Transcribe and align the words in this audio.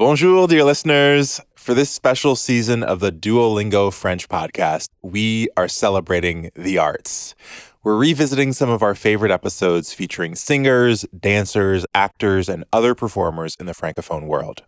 Bonjour, 0.00 0.48
dear 0.48 0.64
listeners. 0.64 1.42
For 1.54 1.74
this 1.74 1.90
special 1.90 2.34
season 2.34 2.82
of 2.82 3.00
the 3.00 3.12
Duolingo 3.12 3.92
French 3.92 4.30
podcast, 4.30 4.88
we 5.02 5.50
are 5.58 5.68
celebrating 5.68 6.50
the 6.56 6.78
arts. 6.78 7.34
We're 7.82 7.98
revisiting 7.98 8.54
some 8.54 8.70
of 8.70 8.82
our 8.82 8.94
favorite 8.94 9.30
episodes 9.30 9.92
featuring 9.92 10.36
singers, 10.36 11.04
dancers, 11.14 11.84
actors, 11.94 12.48
and 12.48 12.64
other 12.72 12.94
performers 12.94 13.58
in 13.60 13.66
the 13.66 13.74
Francophone 13.74 14.26
world. 14.26 14.62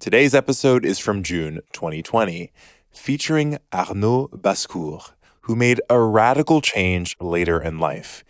Today's 0.00 0.34
episode 0.34 0.84
is 0.84 0.98
from 0.98 1.22
June 1.22 1.60
2020, 1.72 2.50
featuring 2.90 3.58
Arnaud 3.72 4.30
Bascourt, 4.34 5.12
who 5.42 5.54
made 5.54 5.80
a 5.88 6.00
radical 6.00 6.60
change 6.60 7.16
later 7.20 7.62
in 7.62 7.78
life. 7.78 8.24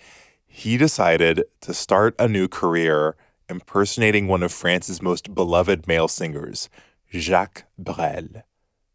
He 0.46 0.76
decided 0.76 1.44
to 1.62 1.72
start 1.72 2.14
a 2.18 2.28
new 2.28 2.48
career 2.48 3.16
impersonating 3.48 4.28
one 4.28 4.42
of 4.42 4.52
France's 4.52 5.02
most 5.02 5.34
beloved 5.34 5.86
male 5.86 6.08
singers, 6.08 6.68
Jacques 7.12 7.64
Brel. 7.78 8.42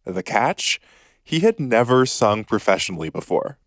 The 0.05 0.23
catch? 0.23 0.79
He 1.23 1.41
had 1.41 1.59
never 1.59 2.05
sung 2.05 2.43
professionally 2.43 3.09
before. 3.09 3.57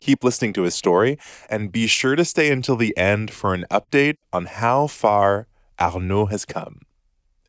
Keep 0.00 0.22
listening 0.22 0.52
to 0.52 0.62
his 0.62 0.74
story 0.74 1.18
and 1.50 1.72
be 1.72 1.86
sure 1.86 2.14
to 2.14 2.24
stay 2.24 2.50
until 2.50 2.76
the 2.76 2.96
end 2.96 3.30
for 3.30 3.54
an 3.54 3.64
update 3.70 4.16
on 4.32 4.46
how 4.46 4.86
far 4.86 5.48
Arnaud 5.80 6.26
has 6.26 6.44
come. 6.44 6.82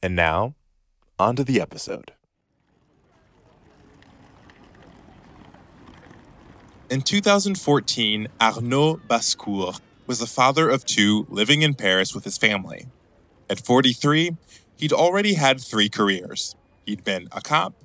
And 0.02 0.16
now, 0.16 0.56
on 1.20 1.36
to 1.36 1.44
the 1.44 1.62
episode. 1.62 2.14
In 6.90 7.02
2014, 7.02 8.28
Arnaud 8.42 9.02
Bascourt 9.08 9.80
was 10.10 10.18
the 10.18 10.26
father 10.26 10.68
of 10.68 10.84
two 10.86 11.28
living 11.30 11.62
in 11.62 11.76
Paris 11.76 12.16
with 12.16 12.24
his 12.24 12.36
family. 12.36 12.88
At 13.48 13.64
43, 13.64 14.36
he'd 14.76 14.92
already 14.92 15.36
had 15.36 15.62
three 15.62 15.88
careers. 15.88 16.56
He'd 16.84 17.04
been 17.04 17.28
a 17.32 17.42
cop, 17.42 17.76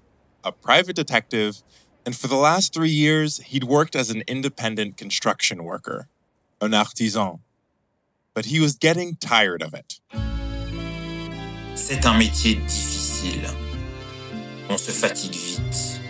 a 0.43 0.51
private 0.51 0.97
detective, 0.97 1.63
and 2.07 2.17
for 2.17 2.29
the 2.29 2.37
last 2.37 2.73
three 2.73 2.89
years, 2.89 3.41
he'd 3.49 3.65
worked 3.65 3.95
as 3.95 4.09
an 4.09 4.23
independent 4.27 4.97
construction 4.97 5.65
worker, 5.65 6.09
un 6.63 6.73
artisan. 6.73 7.41
But 8.33 8.47
he 8.47 8.59
was 8.59 8.77
getting 8.77 9.17
tired 9.17 9.63
of 9.63 9.75
it. 9.75 10.01
C'est 11.75 12.07
un 12.07 12.19
métier 12.19 12.55
difficile. 12.55 13.51
On 14.71 14.79
se 14.79 14.93
fatigue 14.93 15.35
vite. 15.35 16.01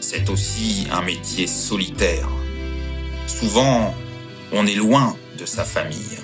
C'est 0.00 0.30
aussi 0.30 0.86
un 0.90 1.02
métier 1.02 1.46
solitaire. 1.46 2.26
Souvent, 3.26 3.94
on 4.54 4.66
est 4.66 4.76
loin 4.76 5.16
de 5.36 5.44
sa 5.44 5.64
famille. 5.64 6.18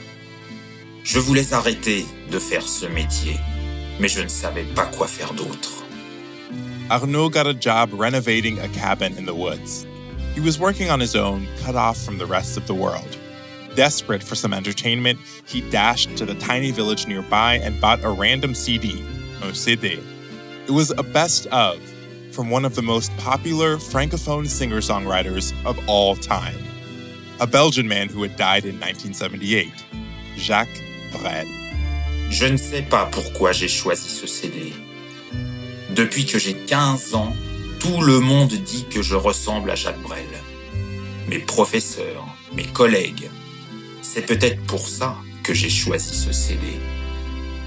Je 1.02 1.18
voulais 1.18 1.52
arrêter 1.52 2.06
de 2.30 2.38
faire 2.38 2.62
ce 2.62 2.86
métier, 2.86 3.36
mais 3.98 4.08
je 4.08 4.20
ne 4.20 4.28
savais 4.28 4.64
pas 4.74 4.86
quoi 4.86 5.08
faire 5.08 5.34
d'autre. 5.34 5.82
Arnaud 6.90 7.30
got 7.30 7.46
a 7.46 7.54
job 7.54 7.92
renovating 7.92 8.58
a 8.60 8.68
cabin 8.68 9.16
in 9.18 9.26
the 9.26 9.34
woods. 9.34 9.86
He 10.34 10.40
was 10.40 10.58
working 10.58 10.90
on 10.90 11.00
his 11.00 11.16
own, 11.16 11.46
cut 11.64 11.74
off 11.74 11.96
from 11.98 12.18
the 12.18 12.26
rest 12.26 12.56
of 12.56 12.66
the 12.66 12.74
world. 12.74 13.18
Desperate 13.74 14.22
for 14.22 14.36
some 14.36 14.54
entertainment, 14.54 15.18
he 15.46 15.60
dashed 15.70 16.16
to 16.16 16.24
the 16.24 16.34
tiny 16.34 16.70
village 16.70 17.06
nearby 17.06 17.54
and 17.62 17.80
bought 17.80 18.02
a 18.04 18.10
random 18.10 18.54
CD, 18.54 19.04
un 19.42 19.54
CD. 19.54 20.00
It 20.66 20.72
was 20.72 20.92
a 20.96 21.02
best 21.02 21.46
of 21.48 21.78
from 22.30 22.48
one 22.48 22.64
of 22.64 22.76
the 22.76 22.82
most 22.82 23.16
popular 23.16 23.76
francophone 23.76 24.46
singer 24.46 24.80
songwriters 24.80 25.52
of 25.64 25.78
all 25.88 26.14
time, 26.14 26.56
a 27.40 27.46
Belgian 27.46 27.88
man 27.88 28.08
who 28.08 28.22
had 28.22 28.36
died 28.36 28.64
in 28.64 28.78
1978, 28.78 29.72
Jacques 30.36 30.68
Brel. 31.10 31.46
Je 32.30 32.46
ne 32.46 32.58
sais 32.58 32.82
pas 32.82 33.06
pourquoi 33.06 33.52
j'ai 33.52 33.66
choisi 33.66 34.08
ce 34.10 34.26
CD. 34.26 34.72
Depuis 35.94 36.26
que 36.26 36.38
j'ai 36.38 36.54
15 36.54 37.14
ans, 37.14 37.34
tout 37.80 38.02
le 38.02 38.20
monde 38.20 38.52
dit 38.52 38.84
que 38.90 39.02
je 39.02 39.14
ressemble 39.14 39.70
à 39.70 39.74
Jacques 39.74 40.00
Brel. 40.02 40.26
Mes 41.28 41.38
professeurs, 41.38 42.26
mes 42.52 42.66
collègues. 42.66 43.30
C'est 44.02 44.26
peut-être 44.26 44.60
pour 44.66 44.86
ça 44.86 45.16
que 45.42 45.54
j'ai 45.54 45.70
choisi 45.70 46.14
ce 46.14 46.32
CD. 46.32 46.78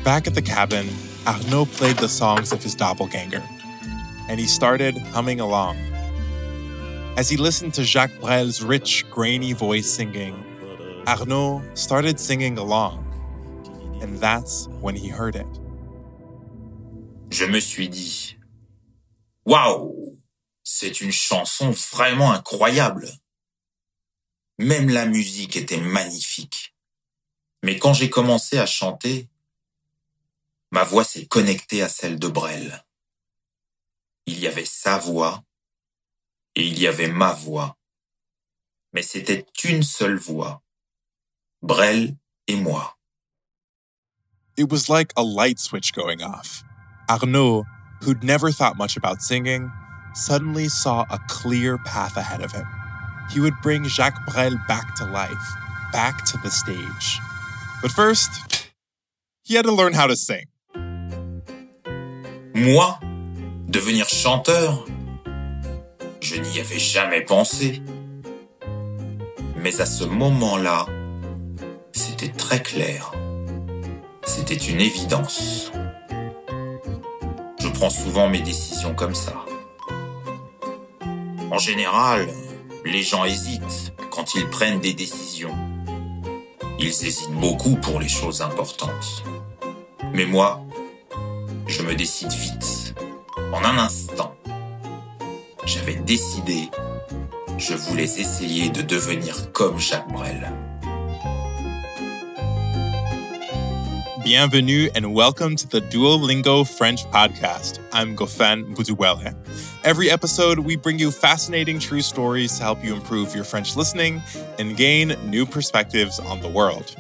Back 0.06 0.28
at 0.28 0.32
the 0.32 0.44
cabin, 0.44 0.86
Arnaud 1.26 1.66
played 1.66 1.98
the 1.98 2.08
songs 2.08 2.54
of 2.54 2.64
his 2.64 2.76
doppelganger, 2.76 3.42
and 4.30 4.38
he 4.38 4.46
started 4.46 4.96
humming 5.14 5.40
along. 5.40 5.76
As 7.16 7.30
he 7.30 7.38
listened 7.38 7.76
to 7.76 7.84
Jacques 7.84 8.20
Brel's 8.20 8.64
rich, 8.64 9.06
grainy 9.12 9.54
voice 9.54 9.88
singing, 9.88 10.34
Arnaud 11.06 11.62
started 11.76 12.20
singing 12.20 12.58
along, 12.58 13.06
and 14.02 14.18
that's 14.18 14.68
when 14.82 14.96
he 14.96 15.10
heard 15.10 15.36
it. 15.36 15.46
Je 17.30 17.46
me 17.46 17.60
suis 17.60 17.88
dit, 17.88 18.36
waouh, 19.46 20.18
c'est 20.64 21.02
une 21.02 21.12
chanson 21.12 21.70
vraiment 21.92 22.32
incroyable. 22.32 23.08
Même 24.58 24.90
la 24.90 25.06
musique 25.06 25.56
était 25.56 25.82
magnifique. 25.82 26.74
Mais 27.62 27.78
quand 27.78 27.94
j'ai 27.94 28.10
commencé 28.10 28.58
à 28.58 28.66
chanter, 28.66 29.30
ma 30.72 30.84
voix 30.84 31.04
s'est 31.04 31.28
connectée 31.28 31.84
à 31.84 31.90
celle 31.90 32.18
de 32.18 32.28
Brel. 32.28 32.84
Il 34.26 34.40
y 34.40 34.48
avait 34.48 34.66
sa 34.66 34.98
voix 34.98 35.44
et 36.56 36.68
il 36.68 36.80
y 36.80 36.88
avait 36.88 37.08
ma 37.08 37.34
voix. 37.34 37.78
Mais 38.94 39.02
c'était 39.02 39.46
une 39.64 39.84
seule 39.84 40.18
voix. 40.18 40.62
Brel 41.62 42.16
et 42.48 42.56
moi. 42.56 42.96
It 44.56 44.72
was 44.72 44.88
like 44.88 45.12
a 45.18 45.24
light 45.24 45.60
switch 45.60 45.94
going 45.94 46.22
off. 46.22 46.64
Arnaud, 47.10 47.64
who'd 48.02 48.24
never 48.24 48.52
thought 48.52 48.78
much 48.78 48.96
about 48.96 49.22
singing, 49.22 49.72
suddenly 50.14 50.70
saw 50.70 51.06
a 51.10 51.18
clear 51.28 51.78
path 51.80 52.18
ahead 52.18 52.42
of 52.42 52.52
him. 52.52 52.68
He 53.32 53.40
would 53.40 53.56
bring 53.64 53.86
Jacques 53.86 54.26
Brel 54.28 54.56
back 54.68 54.94
to 54.96 55.06
life, 55.06 55.56
back 55.92 56.24
to 56.26 56.38
the 56.44 56.52
stage. 56.52 57.20
But 57.82 57.92
first, 57.92 58.30
he 59.44 59.56
had 59.56 59.66
to 59.66 59.72
learn 59.72 59.94
how 59.94 60.08
to 60.08 60.16
sing. 60.16 60.46
Moi 62.56 63.00
Devenir 63.68 64.08
chanteur 64.08 64.86
Je 66.24 66.38
n'y 66.38 66.62
avais 66.62 66.80
jamais 66.80 67.20
pensé. 67.20 67.82
Mais 69.58 69.82
à 69.82 69.86
ce 69.86 70.06
moment-là, 70.06 70.86
c'était 71.92 72.30
très 72.30 72.62
clair. 72.62 73.12
C'était 74.24 74.56
une 74.56 74.80
évidence. 74.80 75.70
Je 77.60 77.68
prends 77.68 77.90
souvent 77.90 78.30
mes 78.30 78.40
décisions 78.40 78.96
comme 78.96 79.16
ça. 79.16 79.34
En 81.52 81.58
général, 81.58 82.30
les 82.86 83.04
gens 83.04 83.26
hésitent 83.26 83.92
quand 84.10 84.34
ils 84.36 84.50
prennent 84.50 84.80
des 84.80 84.94
décisions. 84.94 85.54
Ils 86.80 86.88
hésitent 86.88 87.32
beaucoup 87.32 87.76
pour 87.76 88.00
les 88.00 88.08
choses 88.08 88.42
importantes. 88.42 89.26
Mais 90.14 90.26
moi, 90.26 90.62
je 91.68 91.82
me 91.82 91.94
décide 91.96 92.32
vite, 92.32 92.96
en 93.52 93.62
un 93.66 93.78
instant. 93.78 94.38
J'avais 95.66 95.96
décidé, 95.96 96.70
je 97.58 97.74
voulais 97.74 98.04
essayer 98.04 98.70
de 98.70 98.82
devenir 98.82 99.50
comme 99.54 99.80
Jacques 99.80 100.12
Brel. 100.12 100.52
Bienvenue 104.26 104.90
and 104.94 105.14
welcome 105.14 105.56
to 105.56 105.66
the 105.66 105.80
Duolingo 105.80 106.66
French 106.66 107.06
podcast. 107.12 107.80
I'm 107.94 108.14
Gofen 108.14 108.76
Buduwele. 108.76 109.34
Every 109.86 110.12
episode, 110.12 110.60
we 110.60 110.76
bring 110.76 111.00
you 111.00 111.12
fascinating 111.12 111.80
true 111.80 112.02
stories 112.02 112.58
to 112.58 112.64
help 112.64 112.84
you 112.84 112.94
improve 112.94 113.34
your 113.34 113.46
French 113.46 113.78
listening 113.78 114.22
and 114.60 114.76
gain 114.76 115.16
new 115.30 115.46
perspectives 115.46 116.20
on 116.20 116.42
the 116.42 116.50
world. 116.50 116.94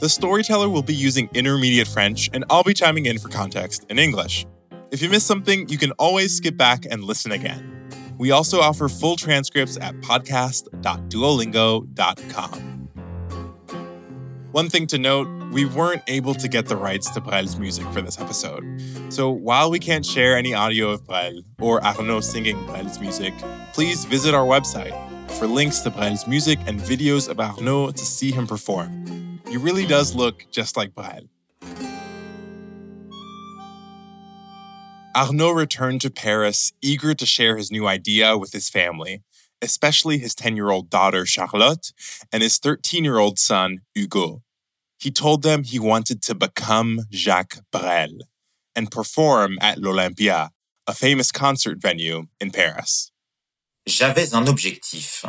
The 0.00 0.08
storyteller 0.08 0.70
will 0.70 0.82
be 0.82 0.94
using 0.94 1.28
intermediate 1.34 1.88
French, 1.88 2.30
and 2.32 2.44
I'll 2.48 2.64
be 2.64 2.72
chiming 2.74 3.04
in 3.04 3.18
for 3.18 3.28
context 3.28 3.84
in 3.90 3.98
English. 3.98 4.46
If 4.90 5.02
you 5.02 5.10
miss 5.10 5.26
something, 5.26 5.68
you 5.68 5.76
can 5.76 5.92
always 5.92 6.34
skip 6.34 6.56
back 6.56 6.86
and 6.90 7.04
listen 7.04 7.32
again. 7.32 7.67
We 8.18 8.32
also 8.32 8.60
offer 8.60 8.88
full 8.88 9.16
transcripts 9.16 9.78
at 9.80 9.94
podcast.duolingo.com. 10.00 12.74
One 14.50 14.68
thing 14.68 14.86
to 14.88 14.98
note 14.98 15.28
we 15.52 15.66
weren't 15.66 16.02
able 16.08 16.34
to 16.34 16.48
get 16.48 16.66
the 16.66 16.76
rights 16.76 17.08
to 17.10 17.20
Brel's 17.20 17.56
music 17.58 17.86
for 17.92 18.02
this 18.02 18.18
episode. 18.18 18.64
So 19.08 19.30
while 19.30 19.70
we 19.70 19.78
can't 19.78 20.04
share 20.04 20.36
any 20.36 20.52
audio 20.52 20.90
of 20.90 21.06
Brel 21.06 21.42
or 21.60 21.82
Arnaud 21.84 22.20
singing 22.20 22.66
Brel's 22.66 22.98
music, 22.98 23.32
please 23.72 24.04
visit 24.04 24.34
our 24.34 24.44
website 24.44 24.92
for 25.32 25.46
links 25.46 25.78
to 25.80 25.90
Brel's 25.90 26.26
music 26.26 26.58
and 26.66 26.80
videos 26.80 27.28
of 27.28 27.38
Arnaud 27.38 27.92
to 27.92 28.04
see 28.04 28.32
him 28.32 28.46
perform. 28.46 29.40
He 29.48 29.56
really 29.56 29.86
does 29.86 30.14
look 30.14 30.44
just 30.50 30.76
like 30.76 30.94
Brel. 30.94 31.22
Arnaud 35.18 35.50
returned 35.50 36.00
to 36.02 36.10
Paris, 36.10 36.72
eager 36.80 37.12
to 37.12 37.26
share 37.26 37.56
his 37.56 37.72
new 37.72 37.88
idea 37.88 38.38
with 38.38 38.52
his 38.52 38.68
family, 38.68 39.24
especially 39.60 40.18
his 40.18 40.32
10 40.32 40.54
year 40.54 40.70
old 40.70 40.88
daughter 40.90 41.26
Charlotte 41.26 41.92
and 42.32 42.40
his 42.40 42.58
13 42.58 43.02
year 43.02 43.18
old 43.18 43.36
son 43.36 43.80
Hugo. 43.96 44.44
He 44.96 45.10
told 45.10 45.42
them 45.42 45.64
he 45.64 45.80
wanted 45.80 46.22
to 46.22 46.36
become 46.36 47.00
Jacques 47.10 47.58
Brel, 47.72 48.28
and 48.76 48.92
perform 48.92 49.58
at 49.60 49.78
l'Olympia, 49.78 50.52
a 50.86 50.94
famous 50.94 51.32
concert 51.32 51.78
venue 51.82 52.28
in 52.40 52.52
Paris. 52.52 53.10
J'avais 53.88 54.32
un 54.32 54.46
objectif. 54.46 55.24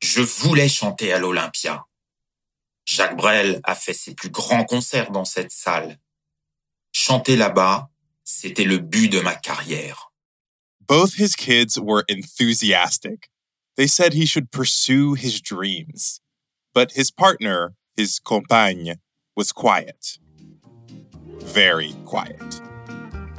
Je 0.00 0.22
voulais 0.22 0.68
chanter 0.68 1.12
à 1.12 1.18
l'Olympia. 1.18 1.86
Jacques 2.86 3.16
Brel 3.16 3.60
a 3.64 3.74
fait 3.74 3.94
ses 3.94 4.14
plus 4.14 4.30
grands 4.30 4.64
concerts 4.64 5.10
dans 5.10 5.24
cette 5.24 5.50
salle. 5.50 5.98
Chanter 6.92 7.34
là-bas, 7.34 7.91
c'était 8.24 8.64
le 8.64 8.78
but 8.78 9.08
de 9.08 9.20
ma 9.20 9.34
carrière. 9.34 10.12
Both 10.80 11.14
his 11.14 11.34
kids 11.36 11.78
were 11.78 12.04
enthusiastic. 12.08 13.30
They 13.76 13.86
said 13.86 14.12
he 14.12 14.26
should 14.26 14.50
pursue 14.50 15.14
his 15.14 15.40
dreams. 15.40 16.20
But 16.74 16.92
his 16.92 17.10
partner, 17.10 17.74
his 17.96 18.18
compagne, 18.18 18.96
was 19.36 19.52
quiet. 19.52 20.18
Very 21.40 21.94
quiet. 22.04 22.60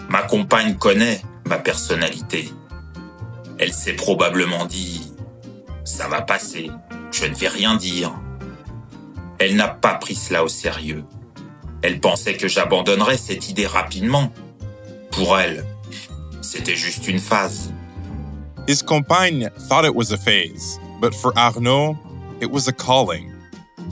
Ma 0.10 0.24
compagne 0.24 0.78
connaît 0.78 1.22
ma 1.46 1.58
personnalité. 1.58 2.50
Elle 3.60 3.74
s'est 3.74 3.96
probablement 3.96 4.66
dit⁇ 4.66 5.02
ça 5.86 6.08
va 6.08 6.22
passer, 6.22 6.72
je 7.12 7.26
ne 7.26 7.36
vais 7.36 7.48
rien 7.48 7.76
dire⁇ 7.76 8.10
Elle 9.40 9.56
n'a 9.56 9.68
pas 9.68 9.96
pris 9.96 10.16
cela 10.16 10.44
au 10.44 10.48
sérieux. 10.48 11.04
Elle 11.82 12.00
pensait 12.00 12.38
que 12.38 12.48
j'abandonnerais 12.48 13.18
cette 13.18 13.50
idée 13.50 13.68
rapidement. 13.68 14.32
Pour 15.16 15.38
elle, 15.38 15.64
c'était 16.42 16.76
juste 16.76 17.08
une 17.08 17.20
phase. 17.20 17.72
His 18.68 18.82
compagne 18.82 19.50
thought 19.68 19.86
it 19.86 19.94
was 19.94 20.12
a 20.12 20.18
phase, 20.18 20.80
but 21.00 21.14
for 21.14 21.32
Arnaud, 21.38 21.98
it 22.42 22.50
was 22.50 22.68
a 22.68 22.74
calling. 22.74 23.32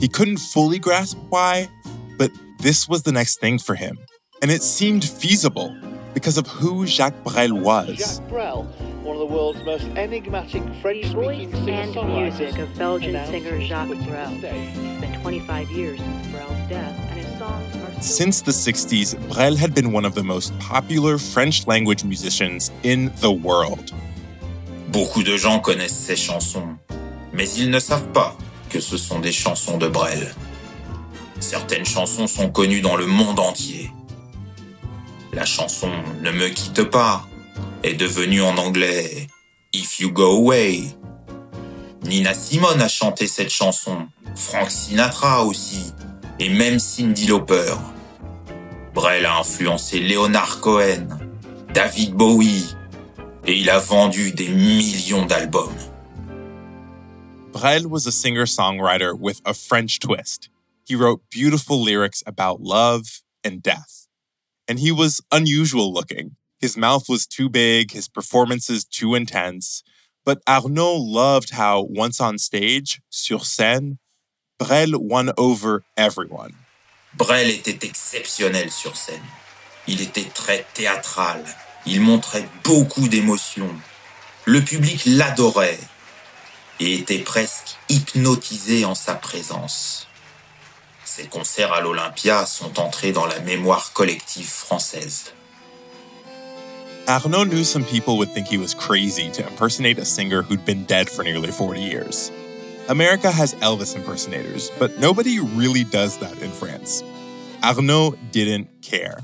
He 0.00 0.08
couldn't 0.08 0.38
fully 0.38 0.80
grasp 0.80 1.16
why, 1.30 1.68
but 2.18 2.30
this 2.60 2.88
was 2.88 3.04
the 3.04 3.12
next 3.12 3.40
thing 3.40 3.58
for 3.58 3.76
him. 3.76 3.98
And 4.40 4.50
it 4.50 4.62
seemed 4.62 5.04
feasible 5.04 5.72
because 6.12 6.38
of 6.38 6.48
who 6.48 6.86
Jacques 6.86 7.22
Brel 7.22 7.52
was. 7.52 7.98
Jacques 7.98 8.28
Brel, 8.28 8.64
one 9.04 9.14
of 9.14 9.20
the 9.20 9.26
world's 9.26 9.62
most 9.64 9.84
enigmatic 9.96 10.62
French-speaking 10.80 11.12
voice 11.14 11.52
and 11.52 11.64
singer-songwriters, 11.64 12.38
music 12.38 12.58
of 12.58 12.76
Belgian 12.76 13.26
singer 13.26 13.60
Jacques 13.60 13.96
Brel. 14.08 14.38
stage. 14.38 14.76
It's 14.76 15.00
been 15.00 15.20
25 15.22 15.70
years 15.70 16.00
since 16.00 16.26
Brel's 16.28 16.68
death, 16.68 17.01
Since 18.02 18.42
the 18.42 18.50
60s, 18.50 19.14
Brel 19.28 19.56
had 19.56 19.76
been 19.76 19.92
one 19.92 20.04
of 20.04 20.16
the 20.16 20.24
most 20.24 20.58
popular 20.58 21.18
French 21.18 21.68
language 21.68 22.02
musicians 22.02 22.72
in 22.82 23.12
the 23.20 23.30
world. 23.30 23.92
Beaucoup 24.88 25.22
de 25.22 25.36
gens 25.36 25.60
connaissent 25.60 25.96
ces 25.96 26.16
chansons, 26.16 26.76
mais 27.32 27.48
ils 27.56 27.70
ne 27.70 27.78
savent 27.78 28.10
pas 28.10 28.36
que 28.70 28.80
ce 28.80 28.96
sont 28.96 29.20
des 29.20 29.30
chansons 29.30 29.78
de 29.78 29.86
Brel. 29.86 30.34
Certaines 31.38 31.86
chansons 31.86 32.26
sont 32.26 32.50
connues 32.50 32.80
dans 32.80 32.96
le 32.96 33.06
monde 33.06 33.38
entier. 33.38 33.88
La 35.32 35.44
chanson 35.44 35.92
Ne 36.22 36.32
me 36.32 36.48
quitte 36.48 36.82
pas 36.82 37.24
est 37.84 37.94
devenue 37.94 38.42
en 38.42 38.58
anglais 38.58 39.28
If 39.72 40.00
You 40.00 40.10
Go 40.10 40.38
Away. 40.38 40.88
Nina 42.02 42.34
Simone 42.34 42.82
a 42.82 42.88
chanté 42.88 43.28
cette 43.28 43.50
chanson, 43.50 44.08
Frank 44.34 44.72
Sinatra 44.72 45.44
aussi, 45.44 45.92
et 46.42 46.48
même 46.48 46.80
Cyndi 46.80 47.28
Lauper. 47.28 47.76
Brel 48.94 49.26
a 49.26 49.38
influencé 49.38 50.00
Leonard 50.00 50.60
Cohen, 50.60 51.06
David 51.72 52.14
Bowie, 52.14 52.74
et 53.46 53.60
il 53.60 53.70
a 53.70 53.78
vendu 53.78 54.32
des 54.32 54.48
millions 54.48 55.24
d'albums. 55.24 55.92
Brel 57.52 57.86
was 57.86 58.08
a 58.08 58.12
singer 58.12 58.46
songwriter 58.46 59.16
with 59.16 59.40
a 59.44 59.54
French 59.54 60.00
twist. 60.00 60.48
He 60.84 60.96
wrote 60.96 61.20
beautiful 61.30 61.80
lyrics 61.80 62.24
about 62.26 62.60
love 62.60 63.22
and 63.44 63.62
death. 63.62 64.08
And 64.66 64.80
he 64.80 64.90
was 64.90 65.20
unusual 65.30 65.92
looking. 65.92 66.34
His 66.58 66.76
mouth 66.76 67.08
was 67.08 67.24
too 67.24 67.48
big, 67.48 67.92
his 67.92 68.08
performances 68.08 68.84
too 68.84 69.14
intense. 69.14 69.84
But 70.24 70.42
Arnaud 70.48 70.96
loved 70.96 71.50
how, 71.50 71.82
once 71.88 72.20
on 72.20 72.38
stage, 72.38 73.00
sur 73.10 73.44
scène, 73.44 73.98
Brel 74.58 74.92
won 74.94 75.32
over 75.36 75.82
everyone. 75.96 76.52
Brel 77.14 77.50
était 77.50 77.84
exceptionnel 77.86 78.70
sur 78.70 78.96
scène. 78.96 79.22
Il 79.86 80.00
était 80.00 80.30
très 80.34 80.64
théâtral. 80.74 81.44
Il 81.86 82.00
montrait 82.00 82.48
beaucoup 82.64 83.08
d'émotions. 83.08 83.74
Le 84.44 84.60
public 84.60 85.02
l'adorait 85.06 85.78
et 86.80 86.94
était 86.94 87.18
presque 87.18 87.76
hypnotisé 87.88 88.84
en 88.84 88.94
sa 88.94 89.14
présence. 89.14 90.06
Ses 91.04 91.26
concerts 91.26 91.72
à 91.72 91.80
l'Olympia 91.80 92.46
sont 92.46 92.78
entrés 92.80 93.12
dans 93.12 93.26
la 93.26 93.38
mémoire 93.40 93.92
collective 93.92 94.48
française. 94.48 95.32
Arnaud 97.08 97.44
knew 97.46 97.64
some 97.64 97.84
people 97.84 98.16
would 98.16 98.32
think 98.32 98.46
he 98.46 98.56
was 98.56 98.74
crazy 98.74 99.28
to 99.32 99.44
impersonate 99.44 99.98
a 99.98 100.04
singer 100.04 100.42
who'd 100.42 100.64
been 100.64 100.84
dead 100.84 101.10
for 101.10 101.24
nearly 101.24 101.50
40 101.50 101.80
years. 101.80 102.30
America 102.88 103.30
has 103.30 103.54
Elvis 103.56 103.94
impersonators, 103.94 104.70
but 104.78 104.98
nobody 104.98 105.38
really 105.38 105.84
does 105.84 106.18
that 106.18 106.40
in 106.42 106.50
France. 106.50 107.02
Arnaud 107.62 108.16
didn't 108.32 108.68
care. 108.82 109.20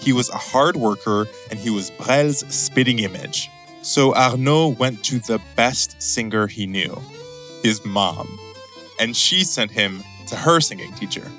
He 0.00 0.12
was 0.12 0.30
a 0.30 0.38
hard 0.38 0.76
worker 0.76 1.26
and 1.50 1.58
he 1.58 1.70
was 1.70 1.90
Brel's 1.90 2.44
spitting 2.48 3.00
image. 3.00 3.50
So 3.82 4.14
Arnaud 4.14 4.76
went 4.78 5.04
to 5.04 5.18
the 5.18 5.40
best 5.54 6.00
singer 6.00 6.46
he 6.46 6.66
knew, 6.66 7.00
his 7.62 7.84
mom, 7.84 8.38
and 8.98 9.14
she 9.14 9.44
sent 9.44 9.70
him 9.70 10.02
to 10.28 10.36
her 10.36 10.60
singing 10.60 10.92
teacher. 10.94 11.30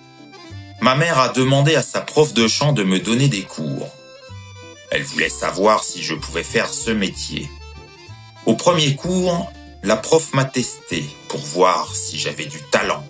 Ma 0.82 0.96
mère 0.96 1.18
a 1.18 1.34
demandé 1.34 1.76
à 1.76 1.84
sa 1.84 2.02
prof 2.02 2.34
de 2.34 2.48
chant 2.48 2.74
de 2.74 2.84
me 2.84 3.00
donner 3.00 3.28
des 3.28 3.44
cours. 3.44 3.90
Elle 4.92 5.04
voulait 5.04 5.30
savoir 5.30 5.84
si 5.84 6.02
je 6.02 6.16
pouvais 6.16 6.44
faire 6.44 6.70
ce 6.70 6.92
métier. 6.92 7.50
Au 8.46 8.56
premier 8.56 8.96
cours, 8.96 9.52
la 9.84 9.96
prof 9.96 10.34
m'a 10.34 10.46
testé 10.46 11.06
pour 11.28 11.40
voir 11.40 11.96
si 11.96 12.20
j'avais 12.20 12.46
du 12.46 12.60
talent 12.72 13.06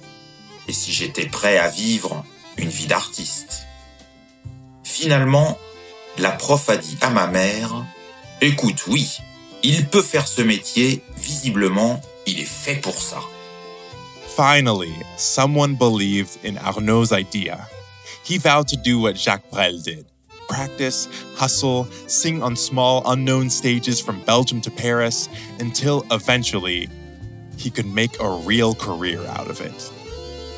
et 0.67 0.73
si 0.73 0.91
j'étais 0.91 1.25
prêt 1.25 1.57
à 1.57 1.67
vivre 1.69 2.23
une 2.57 2.69
vie 2.69 2.87
d'artiste. 2.87 3.65
Finalement, 4.83 5.57
la 6.17 6.31
prof 6.31 6.69
a 6.69 6.77
dit 6.77 6.97
à 7.01 7.09
ma 7.09 7.27
mère, 7.27 7.85
écoute, 8.41 8.83
oui, 8.87 9.17
il 9.63 9.87
peut 9.87 10.01
faire 10.01 10.27
ce 10.27 10.41
métier, 10.41 11.01
visiblement, 11.17 12.01
il 12.25 12.39
est 12.39 12.45
fait 12.45 12.75
pour 12.75 13.01
ça. 13.01 13.19
Finally, 14.35 14.93
someone 15.17 15.75
believed 15.75 16.37
in 16.45 16.55
Arnaud's 16.57 17.11
idea. 17.11 17.67
He 18.23 18.37
vowed 18.37 18.67
to 18.67 18.77
do 18.77 18.99
what 18.99 19.15
Jacques 19.15 19.49
Brel 19.51 19.81
did 19.81 20.08
practice, 20.49 21.07
hustle, 21.35 21.87
sing 22.07 22.43
on 22.43 22.55
small, 22.55 23.01
unknown 23.05 23.49
stages 23.49 24.01
from 24.01 24.19
Belgium 24.25 24.59
to 24.61 24.71
Paris 24.71 25.29
until 25.59 26.03
eventually 26.11 26.89
he 27.57 27.69
could 27.69 27.85
make 27.85 28.19
a 28.19 28.29
real 28.45 28.73
career 28.73 29.25
out 29.27 29.49
of 29.49 29.61
it. 29.61 29.91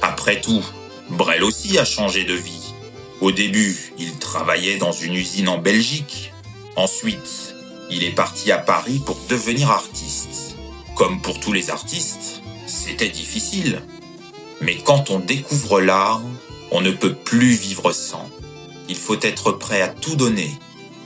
Après 0.01 0.41
tout, 0.41 0.63
Brel 1.09 1.43
aussi 1.43 1.77
a 1.77 1.85
changé 1.85 2.23
de 2.23 2.33
vie. 2.33 2.73
Au 3.19 3.31
début, 3.31 3.77
il 3.99 4.17
travaillait 4.17 4.77
dans 4.77 4.91
une 4.91 5.13
usine 5.13 5.49
en 5.49 5.59
Belgique. 5.59 6.33
Ensuite, 6.75 7.53
il 7.91 8.03
est 8.03 8.15
parti 8.15 8.51
à 8.51 8.57
Paris 8.57 8.99
pour 9.05 9.19
devenir 9.29 9.69
artiste. 9.69 10.55
Comme 10.95 11.21
pour 11.21 11.39
tous 11.39 11.51
les 11.51 11.69
artistes, 11.69 12.41
c'était 12.65 13.09
difficile. 13.09 13.81
Mais 14.61 14.77
quand 14.77 15.09
on 15.11 15.19
découvre 15.19 15.81
l'art, 15.81 16.21
on 16.71 16.81
ne 16.81 16.91
peut 16.91 17.13
plus 17.13 17.53
vivre 17.53 17.91
sans. 17.91 18.27
Il 18.91 18.97
faut 18.97 19.21
être 19.21 19.53
prêt 19.53 19.81
à 19.81 19.87
tout 19.87 20.17
donner 20.17 20.51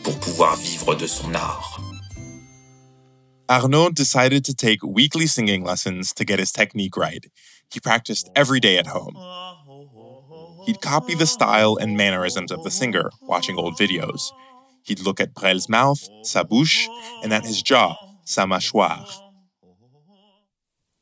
pour 0.01 0.19
pouvoir 0.19 0.55
vivre 0.55 0.95
de 0.95 1.05
son 1.05 1.35
art. 1.35 1.79
Arnaud 3.47 3.91
decided 3.91 4.43
to 4.43 4.55
take 4.55 4.79
weekly 4.83 5.27
singing 5.27 5.63
lessons 5.63 6.11
to 6.15 6.25
get 6.25 6.39
his 6.39 6.51
technique 6.51 6.97
right. 6.97 7.27
He 7.71 7.79
practiced 7.79 8.31
every 8.35 8.59
day 8.59 8.79
at 8.79 8.87
home. 8.87 9.15
He'd 10.65 10.81
copy 10.81 11.13
the 11.13 11.27
style 11.27 11.77
and 11.79 11.95
mannerisms 11.95 12.51
of 12.51 12.63
the 12.63 12.71
singer, 12.71 13.11
watching 13.21 13.55
old 13.55 13.77
videos. 13.77 14.31
He'd 14.81 15.01
look 15.01 15.21
at 15.21 15.35
Brel's 15.35 15.69
mouth, 15.69 16.09
sa 16.23 16.43
bouche, 16.43 16.87
and 17.23 17.31
at 17.31 17.45
his 17.45 17.61
jaw, 17.61 17.95
sa 18.25 18.47
mâchoire. 18.47 19.05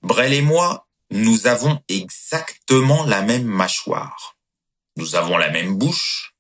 Brel 0.01 0.33
et 0.33 0.41
moi, 0.41 0.85
nous 1.11 1.47
avons 1.47 1.79
exactement 1.87 3.05
la 3.05 3.21
même 3.21 3.45
mâchoire. 3.45 4.35
Nous 4.97 5.15
avons 5.15 5.37
la 5.37 5.49
même 5.49 5.77
bouche, 5.77 6.32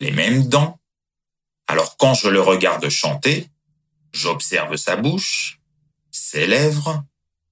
les 0.00 0.10
mêmes 0.10 0.48
dents. 0.48 0.78
Alors 1.66 1.96
quand 1.96 2.14
je 2.14 2.28
le 2.28 2.40
regarde 2.40 2.88
chanter, 2.88 3.48
j'observe 4.12 4.76
sa 4.76 4.96
bouche, 4.96 5.60
ses 6.10 6.46
lèvres, 6.46 7.04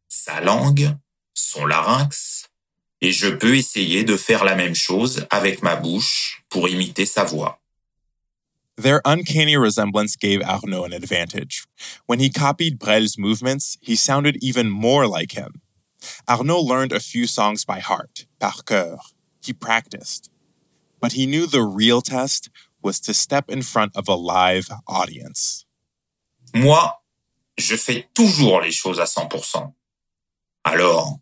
sa 0.09 0.41
langue, 0.41 0.97
son 1.35 1.67
larynx, 1.67 2.47
et 3.01 3.13
je 3.13 3.29
peux 3.29 3.57
essayer 3.57 4.03
de 4.03 4.17
faire 4.17 4.45
la 4.45 4.57
même 4.57 4.75
chose 4.75 5.27
avec 5.31 5.63
ma 5.63 5.77
bouche 5.77 6.43
pour 6.49 6.69
imiter 6.69 7.07
sa 7.07 7.25
voix. 7.25 7.61
Their 8.77 9.01
uncanny 9.05 9.57
resemblance 9.57 10.17
gave 10.17 10.41
Arnaud 10.43 10.85
an 10.85 10.93
advantage. 10.93 11.65
When 12.07 12.21
he 12.21 12.31
copied 12.31 12.79
Brel's 12.79 13.19
movements, 13.19 13.77
he 13.81 13.97
sounded 13.97 14.37
even 14.41 14.71
more 14.71 15.07
like 15.09 15.33
him. 15.33 15.61
Arnaud 16.29 16.61
learned 16.61 16.93
a 16.93 17.01
few 17.01 17.27
songs 17.27 17.65
by 17.65 17.81
heart, 17.81 18.27
par 18.39 18.63
cœur. 18.65 18.99
He 19.43 19.53
practiced. 19.53 20.31
But 21.01 21.13
he 21.13 21.27
knew 21.27 21.47
the 21.47 21.63
real 21.63 22.01
test 22.03 22.51
was 22.83 23.01
to 23.01 23.15
step 23.15 23.51
in 23.51 23.63
front 23.63 23.97
of 23.97 24.09
a 24.09 24.15
live 24.15 24.69
audience. 24.87 25.65
Moi, 26.55 26.93
je 27.57 27.77
fais 27.77 28.09
toujours 28.15 28.61
les 28.61 28.73
choses 28.73 29.01
à 29.01 29.05
100%. 29.05 29.73
Alors, 30.65 31.19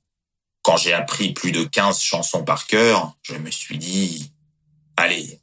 quand 0.62 0.76
j'ai 0.76 0.92
appris 0.92 1.32
plus 1.32 1.52
de 1.52 1.64
15 1.64 2.00
chansons 2.00 2.44
par 2.44 2.66
cœur, 2.66 3.16
je 3.22 3.34
me 3.34 3.50
suis 3.50 3.78
dit, 3.78 4.32
allez, 4.96 5.40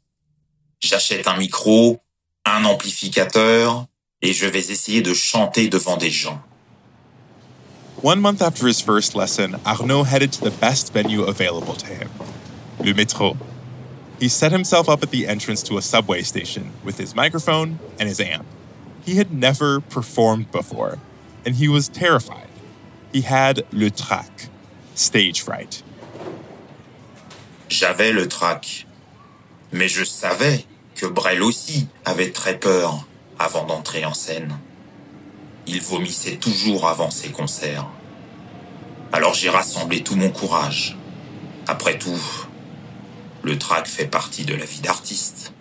j'achète 0.80 1.28
un 1.28 1.38
micro, 1.38 2.02
un 2.46 2.66
amplificateur, 2.66 3.88
et 4.22 4.34
je 4.34 4.46
vais 4.46 4.72
essayer 4.72 5.02
de 5.02 5.14
chanter 5.14 5.68
devant 5.68 5.98
des 5.98 6.12
gens. 6.12 6.42
One 8.02 8.20
month 8.20 8.42
after 8.42 8.68
his 8.68 8.82
first 8.82 9.16
lesson, 9.16 9.56
Arnaud 9.66 10.04
headed 10.04 10.32
to 10.34 10.44
the 10.44 10.54
best 10.60 10.94
venue 10.94 11.24
available 11.24 11.76
to 11.76 11.86
him, 11.86 12.10
Le 12.84 12.94
Métro. 12.94 13.38
He 14.20 14.30
set 14.30 14.52
himself 14.52 14.88
up 14.88 15.04
at 15.04 15.12
the 15.12 15.28
entrance 15.28 15.64
to 15.64 15.78
a 15.78 15.82
subway 15.82 16.22
station 16.22 16.72
with 16.84 16.98
his 16.98 17.14
microphone 17.16 17.80
and 18.00 18.08
his 18.08 18.20
amp. 18.20 18.46
He 19.06 19.16
had 19.16 19.34
never 19.34 19.82
performed 19.82 20.52
before, 20.52 21.00
and 21.46 21.56
he 21.56 21.68
was 21.68 21.90
terrified. 21.90 22.48
He 23.12 23.22
had 23.22 23.66
le 23.72 23.90
trac, 23.90 24.50
stage 24.96 25.42
fright. 25.42 25.84
J'avais 27.70 28.14
le 28.14 28.28
trac. 28.28 28.86
Mais 29.72 29.88
je 29.88 30.04
savais 30.04 30.66
que 30.96 31.08
Brel 31.08 31.42
aussi 31.42 31.88
avait 32.06 32.32
très 32.32 32.60
peur 32.60 33.08
avant 33.40 33.66
d'entrer 33.66 34.06
en 34.06 34.14
scène. 34.14 34.60
Il 35.66 35.82
vomissait 35.82 36.38
toujours 36.38 36.88
avant 36.88 37.10
ses 37.10 37.30
concerts. 37.30 37.88
Alors 39.12 39.34
j'ai 39.34 39.50
rassemblé 39.50 40.04
tout 40.04 40.16
mon 40.16 40.30
courage. 40.30 40.96
Après 41.68 41.98
tout, 41.98 42.22
le 43.44 43.58
trac 43.58 43.88
fait 43.88 44.08
partie 44.08 44.46
de 44.46 44.56
la 44.56 44.66
vie 44.66 44.82
d'artiste. 44.82 45.54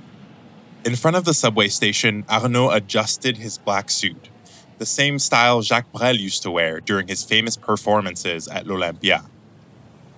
In 0.85 0.97
front 0.97 1.17
of 1.17 1.25
the 1.25 1.35
subway 1.35 1.69
station, 1.69 2.25
Arnaud 2.29 2.71
adjusted 2.71 3.37
his 3.37 3.59
black 3.59 3.91
suit, 3.91 4.31
the 4.79 4.87
same 4.87 5.19
style 5.19 5.63
Jacques 5.63 5.93
Brel 5.93 6.17
used 6.17 6.43
to 6.43 6.51
wear 6.51 6.81
during 6.81 7.07
his 7.07 7.23
famous 7.23 7.57
performances 7.57 8.49
at 8.49 8.67
l'Olympia. 8.67 9.25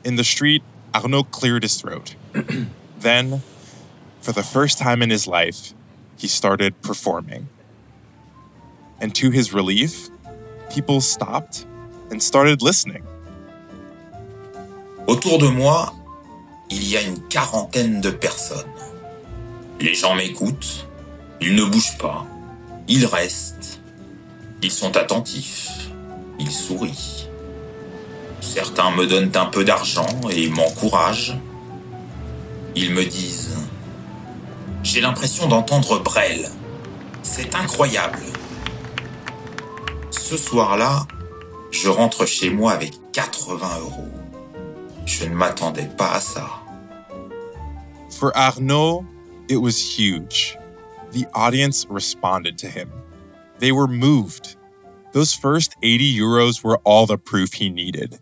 In 0.05 0.17
the 0.17 0.25
street, 0.25 0.63
Arnaud 0.95 1.25
cleared 1.25 1.63
his 1.63 1.81
throat. 1.81 2.15
then, 2.99 3.43
for 4.23 4.33
the 4.33 4.43
first 4.43 4.79
time 4.79 5.03
in 5.03 5.11
his 5.11 5.27
life, 5.27 5.75
he 6.17 6.29
started 6.29 6.81
performing. 6.81 7.49
And 9.01 9.15
to 9.17 9.31
his 9.31 9.53
relief, 9.53 10.09
people 10.71 11.03
stopped 11.03 11.67
and 12.11 12.23
started 12.23 12.63
listening. 12.63 13.05
Autour 15.07 15.39
de 15.39 15.51
moi, 15.51 15.91
il 16.71 16.89
y 16.89 16.97
a 16.97 17.03
une 17.03 17.21
quarantaine 17.29 18.01
de 18.01 18.11
personnes. 18.11 18.65
Les 19.81 19.95
gens 19.95 20.15
m'écoutent, 20.15 20.87
ils 21.41 21.55
ne 21.55 21.65
bougent 21.65 21.99
pas, 21.99 22.27
ils 22.89 23.07
restent, 23.07 23.81
ils 24.63 24.71
sont 24.71 24.97
attentifs, 24.97 25.69
ils 26.39 26.51
sourient. 26.51 27.29
Certains 28.41 28.91
me 28.91 29.07
donnent 29.07 29.33
un 29.37 29.47
peu 29.47 29.65
d'argent 29.65 30.09
et 30.31 30.49
m'encouragent. 30.49 31.37
Ils 32.77 32.93
me 32.93 33.05
disent 33.05 33.57
J'ai 34.83 35.01
l'impression 35.01 35.47
d'entendre 35.49 35.99
Brel. 35.99 36.51
C'est 37.23 37.55
incroyable. 37.55 38.23
Ce 40.11 40.37
soir-là, 40.37 41.07
je 41.71 41.89
rentre 41.89 42.27
chez 42.27 42.51
moi 42.51 42.73
avec 42.73 42.95
80 43.13 43.79
euros. 43.81 44.24
Je 45.17 45.27
ne 45.27 45.35
m'attendais 45.37 45.89
pas 45.97 46.17
à 46.17 46.21
ça. 46.21 46.51
For 48.11 48.37
Arnaud, 48.37 49.07
it 49.49 49.59
was 49.59 49.79
huge. 49.79 50.59
The 51.13 51.25
audience 51.35 51.87
responded 51.89 52.59
to 52.59 52.67
him. 52.67 52.91
They 53.61 53.71
were 53.71 53.87
moved. 53.87 54.57
Those 55.13 55.33
first 55.33 55.77
80 55.85 56.19
euros 56.19 56.65
were 56.65 56.81
all 56.85 57.07
the 57.07 57.17
proof 57.17 57.55
he 57.55 57.71
needed. 57.71 58.19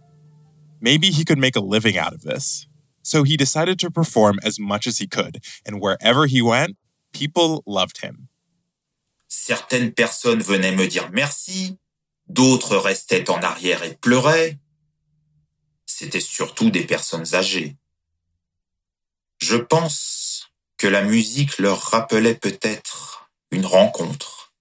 Maybe 0.83 1.11
he 1.11 1.25
could 1.25 1.39
make 1.39 1.57
a 1.57 1.61
living 1.61 1.97
out 1.97 2.13
of 2.13 2.25
this. 2.25 2.67
So 3.03 3.23
he 3.23 3.39
decided 3.39 3.79
to 3.79 3.91
perform 3.91 4.39
as 4.45 4.61
much 4.61 4.87
as 4.87 4.99
he 4.99 5.07
could, 5.07 5.43
and 5.65 5.81
wherever 5.81 6.27
he 6.27 6.43
went, 6.43 6.77
people 7.15 7.63
loved 7.67 8.03
him. 8.03 8.29
Certaines 9.29 9.93
personnes 9.93 10.43
venaient 10.43 10.77
me 10.77 10.87
dire 10.87 11.11
merci, 11.11 11.79
d'autres 12.29 12.77
restaient 12.85 13.31
en 13.31 13.41
arrière 13.41 13.83
et 13.83 13.99
pleuraient. 13.99 14.59
C'était 15.95 16.21
surtout 16.21 16.71
des 16.71 16.85
personnes 16.85 17.35
âgées. 17.35 17.77
Je 19.41 19.57
pense 19.57 20.49
que 20.79 20.87
la 20.87 21.03
musique 21.03 21.59
leur 21.59 21.79
rappelait 21.79 22.35
peut-être 22.35 23.29
une 23.51 23.67
rencontre, 23.67 24.55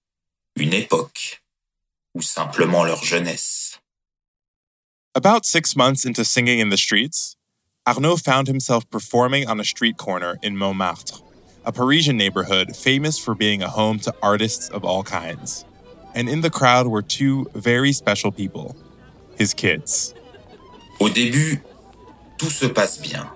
une 0.56 0.74
époque, 0.74 1.42
ou 2.14 2.20
simplement 2.20 2.84
leur 2.84 3.02
jeunesse. 3.02 3.80
About 5.14 5.46
six 5.46 5.74
months 5.74 6.04
into 6.04 6.22
singing 6.22 6.60
in 6.60 6.68
the 6.68 6.76
streets, 6.76 7.34
Arnaud 7.86 8.18
found 8.18 8.46
himself 8.46 8.88
performing 8.90 9.48
on 9.48 9.58
a 9.58 9.64
street 9.64 9.96
corner 9.96 10.36
in 10.42 10.54
Montmartre, 10.56 11.22
a 11.64 11.72
Parisian 11.72 12.18
neighborhood 12.18 12.76
famous 12.76 13.18
for 13.18 13.34
being 13.34 13.62
a 13.62 13.70
home 13.70 13.98
to 14.00 14.14
artists 14.22 14.68
of 14.68 14.84
all 14.84 15.02
kinds. 15.02 15.64
And 16.14 16.28
in 16.28 16.42
the 16.42 16.50
crowd 16.50 16.88
were 16.88 17.02
two 17.02 17.46
very 17.54 17.92
special 17.92 18.30
people 18.30 18.76
his 19.38 19.54
kids. 19.54 20.14
Au 21.00 21.08
début, 21.08 21.62
tout 22.38 22.50
se 22.50 22.66
passe 22.66 23.00
bien. 23.00 23.30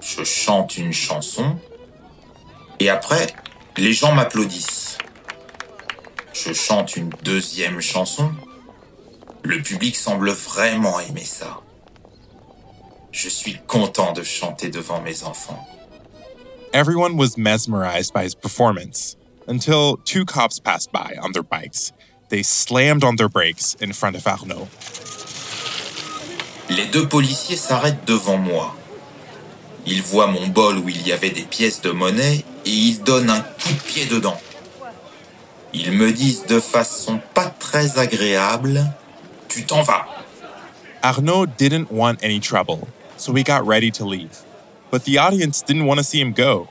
Je 0.00 0.22
chante 0.24 0.76
une 0.76 0.92
chanson 0.92 1.58
et 2.80 2.90
après, 2.90 3.26
les 3.76 3.92
gens 3.92 4.12
m'applaudissent. 4.14 4.98
Je 6.32 6.52
chante 6.52 6.96
une 6.96 7.10
deuxième 7.22 7.80
chanson. 7.80 8.32
Le 9.42 9.62
public 9.62 9.96
semble 9.96 10.30
vraiment 10.30 10.98
aimer 11.00 11.24
ça. 11.24 11.60
Je 13.12 13.28
suis 13.28 13.58
content 13.66 14.12
de 14.12 14.22
chanter 14.22 14.68
devant 14.70 15.00
mes 15.00 15.22
enfants. 15.22 15.64
Everyone 16.72 17.16
was 17.16 17.38
mesmerized 17.38 18.12
by 18.12 18.24
his 18.24 18.34
performance 18.34 19.16
until 19.46 19.96
two 20.04 20.24
cops 20.24 20.58
passed 20.58 20.90
by 20.90 21.16
on 21.22 21.30
their 21.30 21.44
bikes. 21.44 21.92
They 22.30 22.42
slammed 22.42 23.04
on 23.04 23.14
their 23.14 23.28
brakes 23.28 23.76
in 23.80 23.92
front 23.92 24.16
of 24.16 24.26
Arnaud. 24.26 24.68
Les 26.70 26.86
deux 26.86 27.06
policiers 27.06 27.56
s'arrêtent 27.56 28.06
devant 28.06 28.38
moi. 28.38 28.74
Ils 29.86 30.02
voient 30.02 30.28
mon 30.28 30.46
bol 30.46 30.78
où 30.78 30.88
il 30.88 31.06
y 31.06 31.12
avait 31.12 31.30
des 31.30 31.42
pièces 31.42 31.82
de 31.82 31.90
monnaie 31.90 32.44
et 32.64 32.70
ils 32.70 33.02
donnent 33.02 33.30
un 33.30 33.40
coup 33.40 33.72
de 33.72 33.82
pied 33.86 34.06
dedans. 34.06 34.40
Ils 35.74 35.92
me 35.92 36.12
disent 36.12 36.46
de 36.46 36.60
façon 36.60 37.20
pas 37.34 37.46
très 37.46 37.98
agréable 37.98 38.84
Tu 39.48 39.64
t'en 39.64 39.82
vas. 39.82 40.06
Arnaud 41.02 41.46
didn't 41.46 41.90
want 41.90 42.16
any 42.22 42.40
trouble, 42.40 42.88
so 43.16 43.34
he 43.34 43.42
got 43.42 43.66
ready 43.66 43.90
to 43.90 44.06
leave. 44.06 44.42
But 44.90 45.04
the 45.04 45.18
audience 45.18 45.62
didn't 45.62 45.84
want 45.84 45.98
to 45.98 46.04
see 46.04 46.20
him 46.20 46.32
go. 46.32 46.68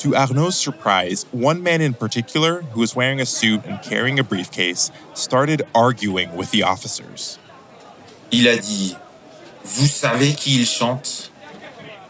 To 0.00 0.14
Arnaud's 0.14 0.56
surprise, 0.56 1.26
one 1.32 1.62
man 1.62 1.80
in 1.80 1.94
particular, 1.94 2.62
who 2.72 2.80
was 2.80 2.96
wearing 2.96 3.20
a 3.20 3.26
suit 3.26 3.64
and 3.66 3.80
carrying 3.82 4.18
a 4.18 4.24
briefcase, 4.24 4.90
started 5.14 5.62
arguing 5.74 6.34
with 6.36 6.50
the 6.50 6.62
officers. 6.64 7.38
Il 8.30 8.46
a 8.46 8.56
dit 8.56 8.96
Vous 9.64 9.86
savez 9.86 10.34
qui 10.34 10.56
il 10.56 10.66
chante? 10.66 11.32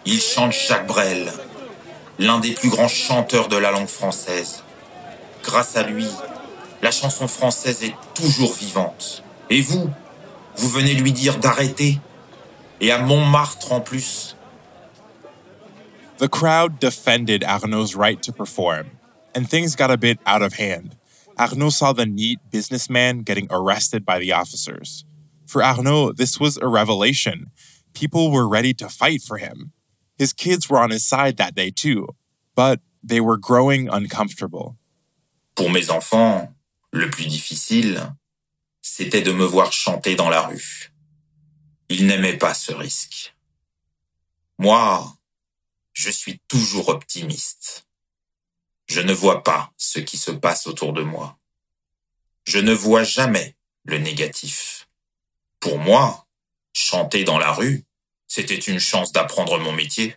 Il 0.05 0.21
chante 0.21 0.53
Jacques 0.53 0.87
Brel, 0.87 1.33
l'un 2.19 2.39
des 2.39 2.53
plus 2.53 2.71
grands 2.71 2.89
chanteurs 2.89 3.49
de 3.49 3.57
la 3.57 3.71
langue 3.71 3.89
française. 3.89 4.63
Grâce 5.43 5.77
à 5.77 5.83
lui, 5.83 6.07
la 6.83 6.91
chanson 6.91 7.29
française 7.29 7.83
est 7.83 7.95
toujours 8.15 8.53
vivante. 8.55 9.23
Et 9.51 9.61
vous 9.61 9.91
Vous 10.57 10.69
venez 10.69 10.95
lui 10.95 11.13
dire 11.13 11.39
d'arrêter 11.39 12.01
Et 12.81 12.91
à 12.91 12.99
Montmartre 12.99 13.73
en 13.73 13.81
plus 13.81 14.37
The 16.19 16.29
crowd 16.29 16.81
defended 16.81 17.45
Arnaud's 17.45 17.95
right 17.95 18.21
to 18.23 18.33
perform, 18.33 18.91
and 19.37 19.45
things 19.49 19.77
got 19.77 19.93
a 19.93 19.97
bit 19.97 20.19
out 20.27 20.43
of 20.43 20.55
hand. 20.55 20.97
Arnaud 21.39 21.71
saw 21.71 21.93
the 21.93 22.07
neat 22.07 22.41
businessman 22.51 23.21
getting 23.21 23.47
arrested 23.51 24.05
by 24.05 24.19
the 24.19 24.33
officers. 24.33 25.05
For 25.49 25.63
Arnaud, 25.63 26.13
this 26.13 26.39
was 26.39 26.59
a 26.59 26.69
revelation. 26.69 27.51
People 27.95 28.31
were 28.31 28.47
ready 28.47 28.75
to 28.75 28.89
fight 28.91 29.23
for 29.23 29.39
him. 29.39 29.73
His 30.19 30.35
kids 30.35 30.69
were 30.69 30.79
on 30.79 30.91
his 30.91 31.07
side 31.07 31.39
that 31.39 31.55
day 31.55 31.71
too, 31.71 32.09
but 32.55 32.81
they 33.03 33.21
were 33.21 33.39
growing 33.39 33.89
uncomfortable. 33.89 34.77
Pour 35.57 35.71
mes 35.71 35.89
enfants, 35.89 36.55
le 36.93 37.09
plus 37.09 37.27
difficile, 37.27 38.15
c'était 38.83 39.23
de 39.23 39.33
me 39.33 39.47
voir 39.47 39.73
chanter 39.73 40.15
dans 40.15 40.29
la 40.29 40.43
rue. 40.43 40.93
Ils 41.89 42.07
n'aimaient 42.07 42.39
pas 42.39 42.53
ce 42.53 42.73
risque. 42.73 43.35
Moi, 44.59 45.17
je 45.95 46.11
suis 46.11 46.43
toujours 46.47 46.91
optimiste. 46.91 47.87
Je 48.87 49.01
ne 49.01 49.15
vois 49.15 49.43
pas 49.43 49.73
ce 49.79 49.99
qui 49.99 50.19
se 50.19 50.31
passe 50.31 50.67
autour 50.67 50.93
de 50.93 51.03
moi. 51.03 51.39
Je 52.45 52.59
ne 52.59 52.75
vois 52.75 53.05
jamais 53.05 53.57
le 53.85 53.97
négatif. 53.97 54.68
Pour 55.61 55.79
moi, 55.79 56.27
chanter 56.73 57.25
dans 57.25 57.39
la 57.39 57.53
rue, 57.53 57.85
c'était 58.29 58.59
une 58.59 58.79
chance 58.79 59.13
d'apprendre 59.13 59.59
mon 59.59 59.73
métier. 59.73 60.15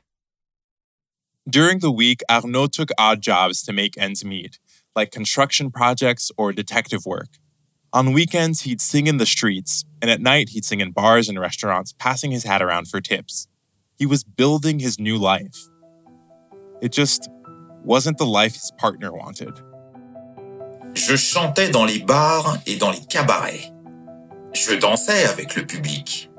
During 1.50 1.80
the 1.80 1.92
week, 1.92 2.22
Arnaud 2.30 2.68
took 2.68 2.92
odd 3.00 3.22
jobs 3.22 3.64
to 3.64 3.74
make 3.74 3.98
ends 3.98 4.24
meet, 4.24 4.60
like 4.96 5.12
construction 5.12 5.72
projects 5.72 6.32
or 6.38 6.54
detective 6.54 7.06
work. 7.06 7.40
On 7.92 8.14
weekends, 8.14 8.62
he'd 8.62 8.80
sing 8.80 9.08
in 9.08 9.18
the 9.18 9.26
streets, 9.26 9.84
and 10.02 10.12
at 10.12 10.22
night, 10.22 10.50
he'd 10.50 10.64
sing 10.64 10.80
in 10.80 10.92
bars 10.92 11.28
and 11.28 11.40
restaurants, 11.40 11.94
passing 11.98 12.32
his 12.32 12.44
hat 12.44 12.62
around 12.62 12.88
for 12.88 13.02
tips. 13.02 13.48
He 13.98 14.06
was 14.06 14.24
building 14.24 14.80
his 14.80 15.00
new 15.00 15.18
life. 15.18 15.68
It 16.82 16.92
just 16.92 17.28
wasn't 17.84 18.18
the 18.18 18.26
life 18.26 18.54
his 18.54 18.72
partner 18.78 19.12
wanted. 19.12 19.60
Je 20.94 21.16
chantais 21.16 21.72
dans 21.72 21.86
les 21.86 22.00
bars 22.06 22.60
et 22.68 22.78
dans 22.78 22.92
les 22.92 23.06
cabarets. 23.10 23.71
Je 24.54 24.74
dansais 24.74 25.24
avec 25.26 25.56
le 25.56 25.66
public. 25.66 26.30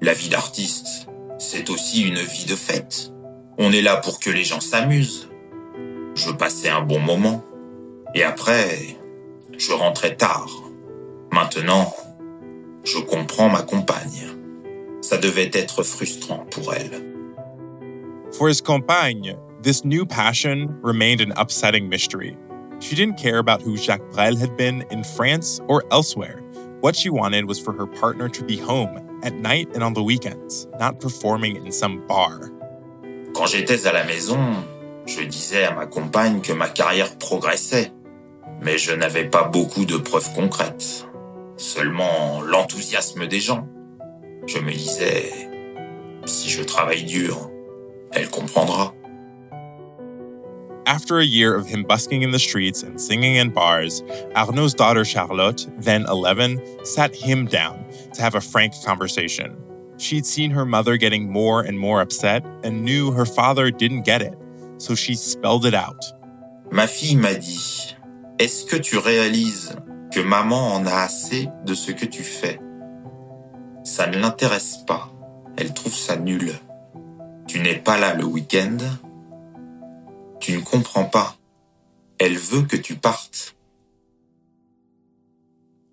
La 0.00 0.14
vie 0.14 0.30
d'artiste, 0.30 1.08
c'est 1.38 1.68
aussi 1.68 2.02
une 2.02 2.18
vie 2.18 2.46
de 2.46 2.56
fête. 2.56 3.12
On 3.58 3.70
est 3.70 3.82
là 3.82 3.96
pour 3.98 4.18
que 4.18 4.30
les 4.30 4.44
gens 4.44 4.60
s'amusent. 4.60 5.28
Je 6.14 6.30
passais 6.30 6.70
un 6.70 6.80
bon 6.80 7.00
moment. 7.00 7.44
Et 8.14 8.22
après, 8.22 8.96
je 9.58 9.72
rentrais 9.72 10.16
tard. 10.16 10.48
Maintenant, 11.32 11.94
je 12.82 12.98
comprends 12.98 13.50
ma 13.50 13.62
compagne. 13.62 14.28
Ça 15.02 15.18
devait 15.18 15.50
être 15.52 15.82
frustrant 15.82 16.46
pour 16.50 16.72
elle. 16.72 17.02
For 18.32 18.48
his 18.48 18.62
compagne, 18.62 19.36
this 19.62 19.84
new 19.84 20.06
passion 20.06 20.68
remained 20.82 21.20
an 21.20 21.32
upsetting 21.36 21.90
mystery. 21.90 22.38
She 22.80 22.94
didn't 22.94 23.18
care 23.18 23.38
about 23.38 23.60
who 23.60 23.76
Jacques 23.76 24.10
Brel 24.12 24.34
had 24.36 24.56
been 24.56 24.84
in 24.90 25.04
France 25.04 25.60
or 25.68 25.84
elsewhere. 25.90 26.43
What 26.84 26.96
she 26.96 27.08
wanted 27.08 27.46
was 27.46 27.58
for 27.58 27.72
her 27.72 27.86
partner 27.86 28.28
to 28.28 28.44
be 28.44 28.58
home 28.58 29.00
at 29.22 29.32
night 29.32 29.70
and 29.72 29.82
on 29.82 29.94
the 29.94 30.02
weekends, 30.02 30.68
not 30.78 31.00
performing 31.00 31.56
in 31.64 31.72
some 31.72 32.06
bar. 32.06 32.50
Quand 33.32 33.46
j'étais 33.46 33.86
à 33.86 33.92
la 33.94 34.04
maison, 34.04 34.38
je 35.06 35.22
disais 35.22 35.64
à 35.64 35.74
ma 35.74 35.86
compagne 35.86 36.42
que 36.42 36.52
ma 36.52 36.68
carrière 36.68 37.16
progressait, 37.16 37.90
mais 38.60 38.76
je 38.76 38.92
n'avais 38.92 39.24
pas 39.24 39.44
beaucoup 39.44 39.86
de 39.86 39.96
preuves 39.96 40.30
concrètes, 40.34 41.06
seulement 41.56 42.42
l'enthousiasme 42.42 43.26
des 43.28 43.40
gens. 43.40 43.66
Je 44.46 44.58
me 44.58 44.70
disais, 44.70 45.32
si 46.26 46.50
je 46.50 46.62
travaille 46.62 47.04
dur, 47.04 47.48
elle 48.12 48.28
comprendra. 48.28 48.92
After 50.86 51.18
a 51.18 51.24
year 51.24 51.54
of 51.54 51.66
him 51.66 51.82
busking 51.82 52.22
in 52.22 52.30
the 52.30 52.38
streets 52.38 52.82
and 52.82 53.00
singing 53.00 53.36
in 53.36 53.48
bars, 53.50 54.02
Arnaud's 54.36 54.74
daughter 54.74 55.04
Charlotte, 55.04 55.66
then 55.78 56.04
11, 56.06 56.84
sat 56.84 57.14
him 57.14 57.46
down 57.46 57.86
to 58.12 58.20
have 58.20 58.34
a 58.34 58.40
frank 58.40 58.74
conversation. 58.84 59.56
She'd 59.96 60.26
seen 60.26 60.50
her 60.50 60.66
mother 60.66 60.98
getting 60.98 61.30
more 61.30 61.62
and 61.62 61.78
more 61.78 62.02
upset 62.02 62.44
and 62.62 62.84
knew 62.84 63.12
her 63.12 63.24
father 63.24 63.70
didn't 63.70 64.02
get 64.02 64.20
it, 64.20 64.36
so 64.76 64.94
she 64.94 65.14
spelled 65.14 65.64
it 65.64 65.74
out. 65.74 66.04
Ma 66.70 66.86
fille 66.86 67.16
m'a 67.16 67.34
dit, 67.34 67.94
est-ce 68.38 68.66
que 68.66 68.76
tu 68.76 68.98
réalises 68.98 69.76
que 70.12 70.20
maman 70.20 70.74
en 70.74 70.86
a 70.86 71.04
assez 71.04 71.48
de 71.64 71.74
ce 71.74 71.92
que 71.92 72.04
tu 72.04 72.22
fais 72.22 72.60
Ça 73.84 74.06
ne 74.06 74.18
l'intéresse 74.18 74.78
pas, 74.86 75.10
elle 75.56 75.72
trouve 75.72 75.94
ça 75.94 76.16
nul. 76.16 76.52
Tu 77.46 77.60
n'es 77.60 77.76
pas 77.76 77.98
là 77.98 78.14
le 78.14 78.24
week-end, 78.24 78.76
tu 80.44 80.52
ne 80.52 80.60
comprends 80.62 81.06
pas. 81.06 81.38
Elle 82.18 82.36
veut 82.36 82.66
que 82.66 82.76
tu 82.76 82.96
partes. 82.96 83.54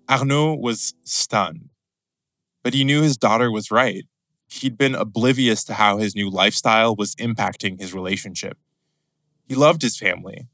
Arnaud 0.08 0.56
was 0.56 0.92
stunned, 1.04 1.70
but 2.62 2.74
he 2.74 2.84
knew 2.84 3.00
his 3.00 3.16
daughter 3.16 3.50
was 3.50 3.70
right. 3.70 4.04
He'd 4.48 4.76
been 4.76 4.94
oblivious 4.94 5.64
to 5.64 5.74
how 5.74 5.96
his 5.96 6.14
new 6.14 6.28
lifestyle 6.28 6.94
was 6.94 7.14
impacting 7.14 7.80
his 7.80 7.94
relationship. 7.94 8.58
He 9.48 9.54
loved 9.54 9.80
his 9.80 9.96
family, 9.96 10.48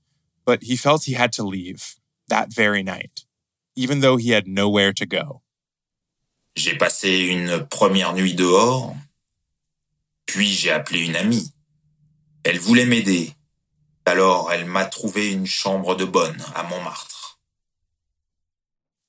but 0.45 0.63
he 0.63 0.77
felt 0.77 1.05
he 1.05 1.15
had 1.15 1.33
to 1.33 1.43
leave 1.43 1.97
that 2.29 2.55
very 2.55 2.85
night, 2.85 3.25
even 3.75 3.99
though 3.99 4.17
he 4.17 4.31
had 4.31 4.47
nowhere 4.47 4.93
to 4.93 5.07
go. 5.07 5.43
J'ai 6.55 6.77
passé 6.77 7.27
une 7.31 7.67
première 7.67 8.15
nuit 8.15 8.35
dehors, 8.35 8.95
puis 10.25 10.47
j'ai 10.47 10.71
appelé 10.71 11.05
une 11.07 11.17
amie. 11.17 11.51
Elle 12.45 12.59
voulait 12.61 12.87
m'aider, 12.87 13.35
alors 14.09 14.51
elle 14.53 14.65
m'a 14.65 14.87
trouvé 14.87 15.33
une 15.33 15.47
chambre 15.47 15.95
de 15.95 16.05
bonne 16.05 16.43
à 16.55 16.63
Montmartre. 16.65 17.39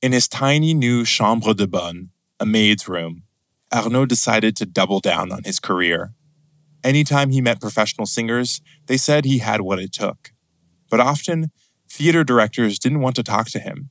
In 0.01 0.11
his 0.13 0.27
tiny 0.27 0.73
new 0.73 1.03
chambre 1.03 1.53
de 1.53 1.65
bonne, 1.65 2.09
a 2.39 2.45
maid's 2.45 2.87
room, 2.87 3.23
Arnaud 3.71 4.05
decided 4.05 4.55
to 4.55 4.65
double 4.65 4.99
down 4.99 5.31
on 5.31 5.43
his 5.43 5.59
career. 5.59 6.13
Anytime 6.83 7.31
he 7.31 7.41
met 7.41 7.59
professional 7.59 8.05
singers, 8.05 8.61
they 8.87 8.97
said 8.97 9.25
he 9.25 9.39
had 9.39 9.61
what 9.61 9.79
it 9.79 9.91
took. 9.91 10.31
But 10.89 10.99
often, 10.99 11.51
theater 11.89 12.23
directors 12.23 12.79
didn't 12.79 13.01
want 13.01 13.15
to 13.17 13.23
talk 13.23 13.49
to 13.49 13.59
him. 13.59 13.89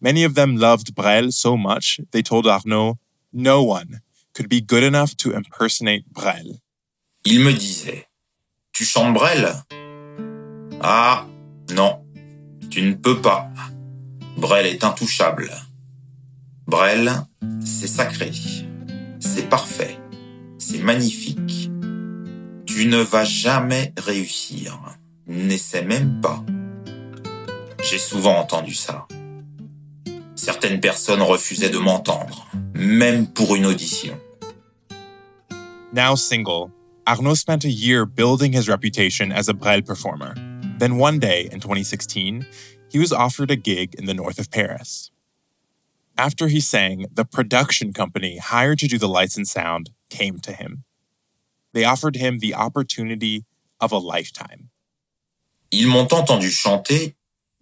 Many 0.00 0.22
of 0.22 0.34
them 0.34 0.56
loved 0.56 0.94
Brel 0.94 1.32
so 1.32 1.56
much, 1.56 2.00
they 2.12 2.22
told 2.22 2.46
Arnaud 2.46 2.98
no 3.32 3.62
one 3.62 4.00
could 4.34 4.48
be 4.48 4.60
good 4.60 4.84
enough 4.84 5.16
to 5.18 5.32
impersonate 5.32 6.12
Brel. 6.12 6.60
Il 7.24 7.44
me 7.44 7.52
disait, 7.52 8.06
tu 8.72 8.84
chantes 8.84 9.18
Brel 9.18 9.64
Ah, 10.80 11.26
non, 11.74 12.04
tu 12.70 12.82
ne 12.82 12.94
peux 12.94 13.20
pas. 13.20 13.50
Brel 14.36 14.66
est 14.66 14.84
intouchable. 14.84 15.50
Brel, 16.66 17.10
c'est 17.64 17.88
sacré. 17.88 18.30
C'est 19.18 19.48
parfait. 19.48 19.98
C'est 20.58 20.78
magnifique. 20.78 21.70
Tu 22.66 22.86
ne 22.86 22.98
vas 22.98 23.24
jamais 23.24 23.92
réussir. 23.96 24.78
N'essaie 25.26 25.84
même 25.84 26.20
pas. 26.20 26.44
J'ai 27.82 27.98
souvent 27.98 28.36
entendu 28.36 28.74
ça. 28.74 29.08
Certaines 30.36 30.80
personnes 30.80 31.22
refusaient 31.22 31.70
de 31.70 31.78
m'entendre, 31.78 32.46
même 32.74 33.26
pour 33.26 33.56
une 33.56 33.66
audition. 33.66 34.18
Now 35.92 36.14
single, 36.16 36.70
Arnaud 37.06 37.34
spent 37.34 37.64
a 37.64 37.68
year 37.68 38.06
building 38.06 38.52
his 38.52 38.68
reputation 38.68 39.32
as 39.32 39.48
a 39.48 39.54
Brel 39.54 39.82
performer. 39.82 40.34
Then 40.78 40.96
one 40.96 41.18
day 41.18 41.48
in 41.50 41.58
2016, 41.58 42.46
he 42.88 42.98
was 42.98 43.12
offered 43.12 43.50
a 43.50 43.56
gig 43.56 43.94
in 43.96 44.06
the 44.06 44.14
north 44.14 44.38
of 44.38 44.50
Paris. 44.50 45.10
After 46.16 46.48
he 46.48 46.60
sang, 46.60 47.06
the 47.12 47.24
production 47.24 47.92
company 47.92 48.38
hired 48.38 48.78
to 48.80 48.86
do 48.86 48.98
the 48.98 49.08
lights 49.08 49.36
and 49.36 49.46
sound 49.46 49.90
came 50.08 50.38
to 50.40 50.52
him. 50.52 50.84
They 51.72 51.84
offered 51.84 52.16
him 52.16 52.38
the 52.38 52.54
opportunity 52.54 53.44
of 53.80 53.92
a 53.92 53.98
lifetime. 53.98 54.70
Ils 55.70 55.86
m'ont 55.86 56.12
entendu 56.12 56.50
chanter, 56.50 57.14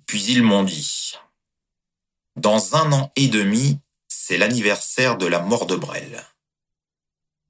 puis 0.07 0.23
ils 0.29 0.43
m'ont 0.43 0.65
dit 0.65 1.15
Dans 2.37 2.75
un 2.75 2.93
an 2.93 3.11
et 3.17 3.29
demi, 3.29 3.81
c'est 4.09 4.39
l'anniversaire 4.39 5.17
de 5.17 5.27
la 5.27 5.41
mort 5.41 5.67
de 5.67 5.77
Brel. 5.77 6.23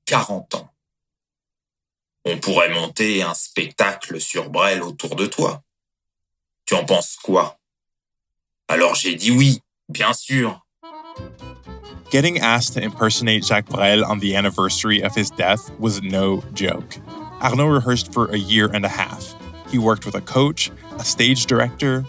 40 0.07 0.55
ans. 0.55 0.76
On 2.29 2.39
pourrait 2.39 2.75
monter 2.75 3.23
un 3.23 3.35
spectacle 3.35 4.21
sur 4.21 4.51
Brel 4.51 4.83
autour 4.83 5.15
de 5.15 5.27
toi. 5.27 5.63
Tu 6.67 6.75
en 6.75 6.85
penses 6.85 7.17
quoi 7.23 7.57
Alors 8.67 8.97
j'ai 8.97 9.15
dit 9.15 9.31
oui, 9.31 9.61
bien 9.89 10.13
sûr. 10.13 10.61
Getting 12.11 12.41
asked 12.41 12.75
to 12.75 12.83
impersonate 12.83 13.45
Jacques 13.45 13.69
Brel 13.69 14.05
on 14.05 14.19
the 14.19 14.35
anniversary 14.35 15.01
of 15.05 15.15
his 15.15 15.31
death 15.31 15.71
was 15.79 16.03
no 16.03 16.43
joke. 16.53 16.99
Arnaud 17.41 17.69
rehearsed 17.69 18.13
for 18.13 18.27
a 18.33 18.37
year 18.37 18.69
and 18.75 18.85
a 18.85 18.89
half. 18.89 19.37
He 19.71 19.79
worked 19.79 20.05
with 20.05 20.17
a 20.17 20.21
coach, 20.21 20.73
a 20.99 21.05
stage 21.05 21.47
director, 21.47 22.05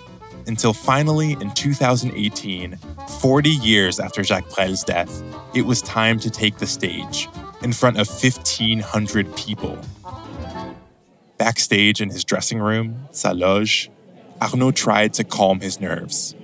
until 0.48 0.74
finally 0.74 1.34
in 1.34 1.52
2018, 1.52 2.76
40 3.20 3.50
years 3.50 4.00
after 4.00 4.24
Jacques 4.24 4.50
Brel's 4.56 4.84
death, 4.84 5.22
it 5.54 5.64
was 5.64 5.84
time 5.84 6.18
to 6.20 6.32
take 6.32 6.58
the 6.58 6.66
stage 6.66 7.30
in 7.62 7.72
front 7.72 8.00
of 8.00 8.08
1,500 8.08 9.36
people. 9.36 9.78
Backstage 11.38 12.02
in 12.02 12.10
his 12.10 12.24
dressing 12.24 12.60
room, 12.60 13.08
sa 13.12 13.32
loge, 13.32 13.90
Arnaud 14.42 14.72
tried 14.72 15.14
to 15.14 15.24
calm 15.24 15.62
his 15.62 15.80
nerves. 15.80 16.36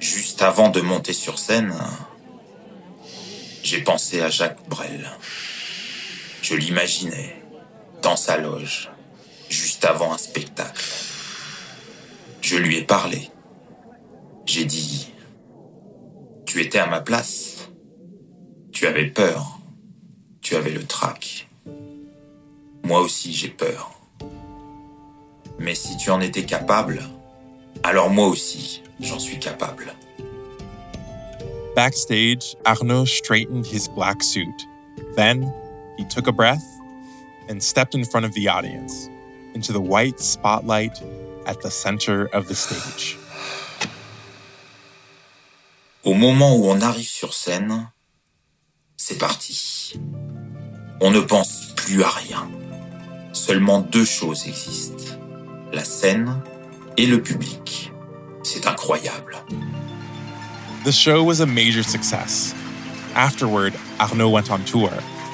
Juste 0.00 0.42
avant 0.42 0.70
de 0.70 0.80
monter 0.80 1.12
sur 1.12 1.38
scène, 1.38 1.72
j'ai 3.62 3.82
pensé 3.82 4.20
à 4.20 4.30
Jacques 4.30 4.68
Brel. 4.68 5.08
Je 6.42 6.54
l'imaginais 6.56 7.36
dans 8.02 8.16
sa 8.16 8.36
loge, 8.36 8.90
juste 9.48 9.84
avant 9.84 10.12
un 10.12 10.18
spectacle. 10.18 10.82
Je 12.40 12.56
lui 12.56 12.78
ai 12.78 12.82
parlé. 12.82 13.30
J'ai 14.46 14.64
dit, 14.64 15.12
tu 16.46 16.60
étais 16.60 16.78
à 16.78 16.86
ma 16.86 17.00
place. 17.00 17.68
Tu 18.72 18.86
avais 18.86 19.06
peur. 19.06 19.58
Tu 20.40 20.56
avais 20.56 20.72
le 20.72 20.84
trac. 20.84 21.46
Moi 22.92 23.00
aussi 23.00 23.32
j'ai 23.32 23.48
peur. 23.48 23.90
Mais 25.58 25.74
si 25.74 25.96
tu 25.96 26.10
en 26.10 26.20
étais 26.20 26.44
capable, 26.44 27.02
alors 27.82 28.10
moi 28.10 28.26
aussi 28.26 28.82
j'en 29.00 29.18
suis 29.18 29.38
capable. 29.38 29.94
Backstage, 31.74 32.54
Arnaud 32.66 33.06
straightened 33.06 33.64
his 33.64 33.88
black 33.88 34.22
suit. 34.22 34.68
Then, 35.16 35.50
he 35.96 36.04
took 36.04 36.28
a 36.28 36.32
breath 36.32 36.62
and 37.48 37.62
stepped 37.62 37.94
in 37.94 38.04
front 38.04 38.26
of 38.26 38.34
the 38.34 38.46
audience. 38.46 39.08
into 39.54 39.72
the 39.72 39.80
white 39.80 40.20
spotlight 40.20 41.00
at 41.46 41.62
the 41.62 41.70
center 41.70 42.26
of 42.34 42.46
the 42.46 42.54
stage. 42.54 43.16
Au 46.04 46.12
moment 46.12 46.56
où 46.56 46.66
on 46.66 46.82
arrive 46.82 47.08
sur 47.08 47.32
scène, 47.32 47.90
c'est 48.98 49.16
parti. 49.16 49.94
On 51.00 51.10
ne 51.10 51.20
pense 51.20 51.72
plus 51.74 52.02
à 52.02 52.10
rien. 52.10 52.61
Seulement 53.32 53.80
deux 53.80 54.04
choses 54.04 54.46
existent. 54.46 55.16
La 55.72 55.84
scène 55.84 56.42
et 56.98 57.06
le 57.06 57.22
public. 57.22 57.90
C'est 58.42 58.66
incroyable. 58.66 59.42
The 60.84 60.92
show 60.92 61.24
was 61.24 61.40
a 61.40 61.46
major 61.46 61.82
success. 61.82 62.54
Afterward, 63.14 63.72
Arnaud 63.98 64.30
went 64.30 64.50
on 64.50 64.62
tour. 64.64 64.90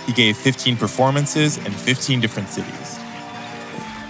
He 0.06 0.12
gave 0.12 0.36
15 0.36 0.76
performances 0.76 1.58
in 1.58 1.72
15 1.72 2.20
different 2.20 2.48
cities. 2.48 2.98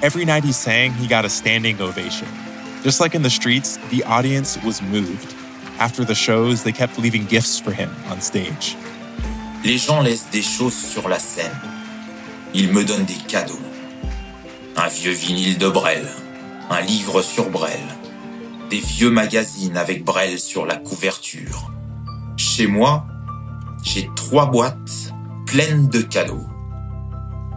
Every 0.02 0.24
night 0.24 0.44
he 0.44 0.52
sang, 0.52 0.92
he 0.92 1.06
got 1.06 1.24
a 1.24 1.30
standing 1.30 1.80
ovation. 1.80 2.28
Just 2.82 3.00
like 3.00 3.14
in 3.14 3.22
the 3.22 3.30
streets, 3.30 3.78
the 3.90 4.04
audience 4.04 4.62
was 4.62 4.82
moved. 4.82 5.34
After 5.78 6.04
the 6.04 6.14
shows, 6.14 6.62
they 6.62 6.72
kept 6.72 6.98
leaving 6.98 7.24
gifts 7.24 7.58
for 7.58 7.72
him 7.72 7.90
on 8.10 8.20
stage. 8.20 8.76
Les 9.64 9.78
gens 9.78 10.02
laissent 10.02 10.30
des 10.30 10.42
choses 10.42 10.76
sur 10.76 11.08
la 11.08 11.18
scène. 11.18 11.56
Ils 12.54 12.70
me 12.72 12.84
donnent 12.84 13.06
des 13.06 13.14
cadeaux. 13.26 13.58
Un 14.88 14.90
vieux 14.90 15.12
vinyle 15.12 15.58
de 15.58 15.68
Brel, 15.68 16.08
un 16.70 16.80
livre 16.80 17.20
sur 17.20 17.50
Brel, 17.50 17.78
des 18.70 18.78
vieux 18.78 19.10
magazines 19.10 19.76
avec 19.76 20.02
Brel 20.02 20.38
sur 20.38 20.64
la 20.64 20.76
couverture. 20.76 21.70
Chez 22.38 22.66
moi, 22.66 23.04
j'ai 23.82 24.08
trois 24.16 24.46
boîtes 24.46 25.12
pleines 25.44 25.90
de 25.90 26.00
cadeaux. 26.00 26.46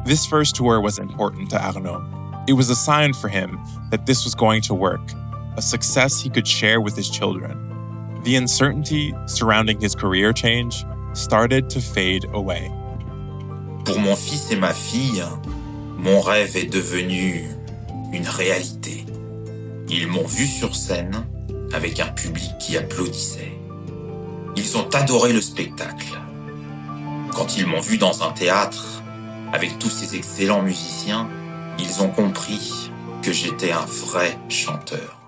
This 0.05 0.25
first 0.25 0.57
tour 0.57 0.81
was 0.81 0.99
important 0.99 1.49
to 1.51 1.55
Arnaud. 1.55 2.03
It 2.49 2.53
was 2.53 2.69
a 2.69 2.75
sign 2.75 3.13
for 3.13 3.29
him 3.29 3.57
that 3.91 4.05
this 4.05 4.25
was 4.25 4.35
going 4.35 4.59
to 4.63 4.73
work, 4.73 5.13
a 5.55 5.61
success 5.61 6.19
he 6.19 6.29
could 6.29 6.45
share 6.45 6.81
with 6.81 6.97
his 6.97 7.09
children. 7.09 7.55
The 8.25 8.35
uncertainty 8.35 9.13
surrounding 9.25 9.79
his 9.79 9.95
career 9.95 10.33
change 10.33 10.83
started 11.13 11.69
to 11.69 11.79
fade 11.79 12.25
away. 12.33 12.69
Pour 13.85 13.99
mon 13.99 14.17
fils 14.17 14.51
et 14.51 14.59
ma 14.59 14.73
fille, 14.73 15.23
mon 16.01 16.19
rêve 16.19 16.57
est 16.57 16.65
devenu 16.65 17.45
une 18.11 18.27
réalité. 18.27 19.05
Ils 19.87 20.07
m'ont 20.07 20.25
vu 20.25 20.47
sur 20.47 20.75
scène 20.75 21.27
avec 21.73 21.99
un 21.99 22.07
public 22.07 22.49
qui 22.59 22.75
applaudissait. 22.75 23.51
Ils 24.55 24.77
ont 24.77 24.89
adoré 24.89 25.31
le 25.31 25.41
spectacle. 25.41 26.19
Quand 27.31 27.55
ils 27.55 27.67
m'ont 27.67 27.81
vu 27.81 27.99
dans 27.99 28.23
un 28.23 28.31
théâtre 28.31 29.03
avec 29.53 29.77
tous 29.77 29.91
ces 29.91 30.15
excellents 30.15 30.63
musiciens, 30.63 31.29
ils 31.77 32.01
ont 32.01 32.09
compris 32.09 32.89
que 33.21 33.31
j'étais 33.31 33.71
un 33.71 33.85
vrai 33.85 34.35
chanteur. 34.49 35.19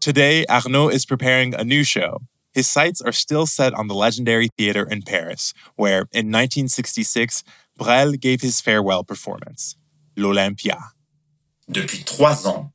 Today, 0.00 0.44
Arnaud 0.48 0.90
is 0.90 1.06
preparing 1.06 1.54
a 1.54 1.62
new 1.62 1.84
show. 1.84 2.20
His 2.52 2.68
sights 2.68 3.00
are 3.00 3.12
still 3.12 3.46
set 3.46 3.74
on 3.76 3.86
the 3.86 3.94
legendary 3.94 4.48
theater 4.56 4.86
in 4.90 5.02
Paris, 5.02 5.52
where, 5.76 6.06
in 6.12 6.32
1966, 6.32 7.44
Brel 7.76 8.16
gave 8.16 8.40
his 8.40 8.60
farewell 8.60 9.04
performance, 9.04 9.76
l'Olympia. 10.16 10.78
Depuis 11.68 12.04
trois 12.04 12.46
ans, 12.46 12.72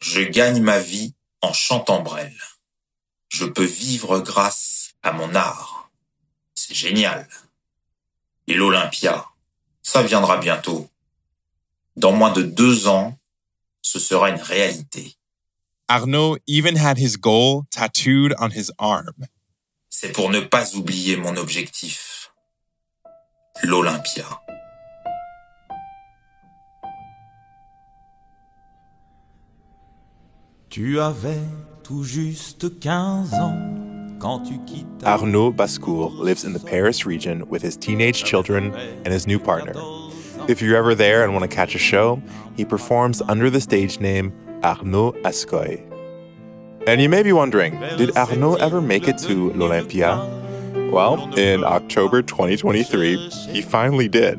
je 0.00 0.22
gagne 0.22 0.60
ma 0.60 0.78
vie 0.78 1.14
en 1.42 1.52
chantant 1.52 2.02
Brel. 2.02 2.34
Je 3.28 3.44
peux 3.44 3.64
vivre 3.64 4.20
grâce 4.20 4.94
à 5.02 5.12
mon 5.12 5.34
art. 5.34 5.90
C'est 6.54 6.74
génial. 6.74 7.28
Et 8.46 8.54
l'Olympia, 8.54 9.26
ça 9.82 10.02
viendra 10.02 10.38
bientôt. 10.38 10.88
Dans 11.96 12.12
moins 12.12 12.32
de 12.32 12.42
deux 12.42 12.88
ans, 12.88 13.18
ce 13.82 13.98
sera 13.98 14.30
une 14.30 14.40
réalité. 14.40 15.14
Arnaud 15.88 16.36
even 16.48 16.76
had 16.76 16.98
his 16.98 17.16
goal 17.16 17.64
tattooed 17.70 18.34
on 18.40 18.50
his 18.50 18.70
arm. 18.78 19.26
C'est 19.88 20.12
pour 20.12 20.30
ne 20.30 20.40
pas 20.40 20.74
oublier 20.74 21.16
mon 21.16 21.36
objectif. 21.36 22.15
L'Olympia. 23.64 24.24
Tu 30.68 31.00
avais 31.00 31.40
tout 31.82 32.04
juste 32.04 32.78
15 32.80 33.34
ans 33.34 33.56
quand 34.18 34.40
tu 34.40 34.58
quittes. 34.66 34.86
Arnaud 35.04 35.52
Bascour 35.52 36.12
lives 36.22 36.44
in 36.44 36.52
the 36.52 36.58
Paris 36.62 37.06
region 37.06 37.48
with 37.48 37.62
his 37.62 37.76
teenage 37.76 38.24
children 38.24 38.74
and 39.04 39.12
his 39.12 39.26
new 39.26 39.38
partner. 39.38 39.74
If 40.48 40.60
you're 40.60 40.76
ever 40.76 40.94
there 40.94 41.24
and 41.24 41.32
want 41.32 41.50
to 41.50 41.54
catch 41.54 41.74
a 41.74 41.78
show, 41.78 42.20
he 42.56 42.64
performs 42.64 43.22
under 43.22 43.48
the 43.48 43.60
stage 43.60 44.00
name 44.00 44.32
Arnaud 44.62 45.12
Ascoy. 45.24 45.80
And 46.86 47.00
you 47.00 47.08
may 47.08 47.22
be 47.22 47.32
wondering, 47.32 47.80
did 47.96 48.16
Arnaud 48.16 48.56
ever 48.56 48.80
make 48.80 49.08
it 49.08 49.18
to 49.18 49.50
l'Olympia? 49.54 50.45
Well, 50.90 51.34
in 51.38 51.64
October 51.64 52.22
2023, 52.22 53.16
he 53.50 53.62
finally 53.62 54.08
did. 54.08 54.38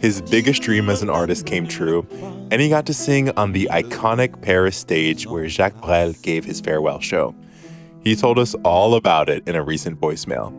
His 0.00 0.22
biggest 0.22 0.62
dream 0.62 0.88
as 0.88 1.02
an 1.02 1.10
artist 1.10 1.46
came 1.46 1.66
true, 1.66 2.06
and 2.50 2.60
he 2.60 2.68
got 2.68 2.86
to 2.86 2.94
sing 2.94 3.30
on 3.36 3.52
the 3.52 3.68
iconic 3.72 4.40
Paris 4.42 4.76
stage 4.76 5.26
where 5.26 5.48
Jacques 5.48 5.80
Brel 5.80 6.12
gave 6.22 6.44
his 6.44 6.60
farewell 6.60 7.00
show. 7.00 7.34
He 8.04 8.14
told 8.14 8.38
us 8.38 8.54
all 8.64 8.94
about 8.94 9.28
it 9.28 9.46
in 9.48 9.56
a 9.56 9.62
recent 9.62 10.00
voicemail. 10.00 10.52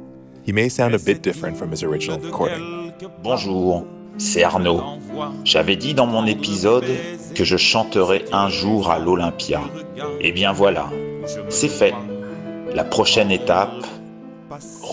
He 0.44 0.52
may 0.52 0.68
sound 0.68 0.94
a 0.94 1.00
bit 1.00 1.22
different 1.22 1.58
from 1.58 1.72
his 1.72 1.84
original 1.84 2.20
recording. 2.20 2.94
Bonjour, 3.24 3.88
c'est 4.18 4.44
Arnaud. 4.44 5.00
J'avais 5.46 5.76
dit 5.76 5.94
dans 5.94 6.08
mon 6.08 6.26
épisode 6.26 6.86
que 7.36 7.44
je 7.46 7.56
chanterais 7.56 8.26
un 8.32 8.50
jour 8.50 8.90
à 8.90 9.00
l'Olympia. 9.00 9.62
Eh 10.20 10.32
bien 10.32 10.52
voilà, 10.52 10.90
c'est 11.50 11.70
fait. 11.70 11.94
La 12.74 12.84
prochaine 12.84 13.32
étape, 13.32 13.86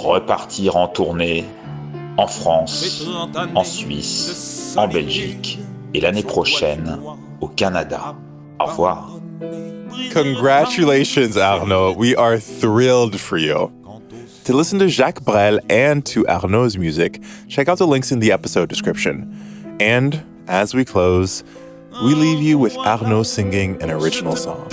repartir 0.07 0.77
en 0.77 0.88
tournée 0.88 1.45
en 2.16 2.27
France, 2.27 3.07
en 3.55 3.64
Suisse, 3.64 4.75
en 4.77 4.88
Belgique 4.88 5.59
et 5.95 6.01
l'année 6.01 6.23
prochaine 6.23 6.99
au 7.40 7.49
Canada. 7.49 8.14
Au 8.59 8.64
revoir. 8.66 9.21
Congratulations, 10.12 11.37
Arnaud. 11.37 11.95
We 11.97 12.14
are 12.16 12.38
thrilled 12.38 13.19
for 13.19 13.38
you. 13.38 13.71
To 14.45 14.57
listen 14.57 14.79
to 14.79 14.88
Jacques 14.88 15.25
Brel 15.25 15.59
and 15.69 16.07
to 16.07 16.27
Arnaud's 16.29 16.79
music, 16.79 17.21
check 17.49 17.69
out 17.69 17.79
the 17.79 17.87
links 17.87 18.12
in 18.12 18.21
the 18.21 18.33
episode 18.33 18.69
description. 18.69 19.27
And 19.81 20.23
as 20.49 20.75
we 20.75 20.85
close, 20.85 21.42
we 22.05 22.14
leave 22.14 22.40
you 22.40 22.57
with 22.59 22.77
Arnaud 22.77 23.25
singing 23.25 23.83
an 23.83 23.90
original 23.90 24.37
song. 24.37 24.69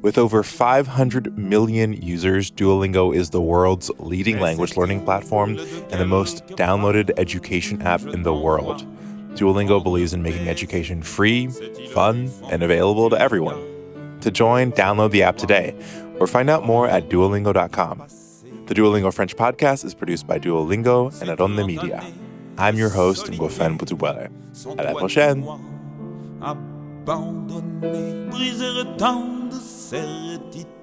With 0.00 0.16
over 0.16 0.44
500 0.44 1.36
million 1.36 1.92
users, 1.92 2.52
Duolingo 2.52 3.12
is 3.14 3.30
the 3.30 3.42
world's 3.42 3.90
leading 3.98 4.38
language 4.38 4.76
learning 4.76 5.04
platform 5.04 5.58
and 5.58 6.00
the 6.00 6.06
most 6.06 6.46
downloaded 6.50 7.10
education 7.18 7.82
app 7.82 8.02
in 8.02 8.22
the 8.22 8.32
world. 8.32 8.86
Duolingo 9.34 9.82
believes 9.82 10.14
in 10.14 10.22
making 10.22 10.48
education 10.48 11.02
free, 11.02 11.48
fun, 11.92 12.30
and 12.48 12.62
available 12.62 13.10
to 13.10 13.20
everyone. 13.20 13.75
To 14.20 14.30
join, 14.30 14.72
download 14.72 15.10
the 15.10 15.22
app 15.22 15.36
today 15.36 15.74
or 16.18 16.26
find 16.26 16.50
out 16.50 16.64
more 16.64 16.88
at 16.88 17.08
duolingo.com. 17.08 18.06
The 18.66 18.74
Duolingo 18.74 19.12
French 19.14 19.36
podcast 19.36 19.84
is 19.84 19.94
produced 19.94 20.26
by 20.26 20.38
Duolingo 20.38 21.12
and 21.20 21.30
Aronde 21.30 21.64
Media. 21.66 22.02
I'm 22.58 22.76
your 22.76 22.88
host, 22.88 23.26
Ngofen 23.26 23.78
Boutouboire. 23.78 24.28
À 24.78 24.84
la 24.84 24.94
prochaine! 24.94 25.44
Abandonné, 26.40 28.28
briser 28.30 28.84
tant 28.98 29.48
de 29.50 29.56
certitudes 29.60 30.75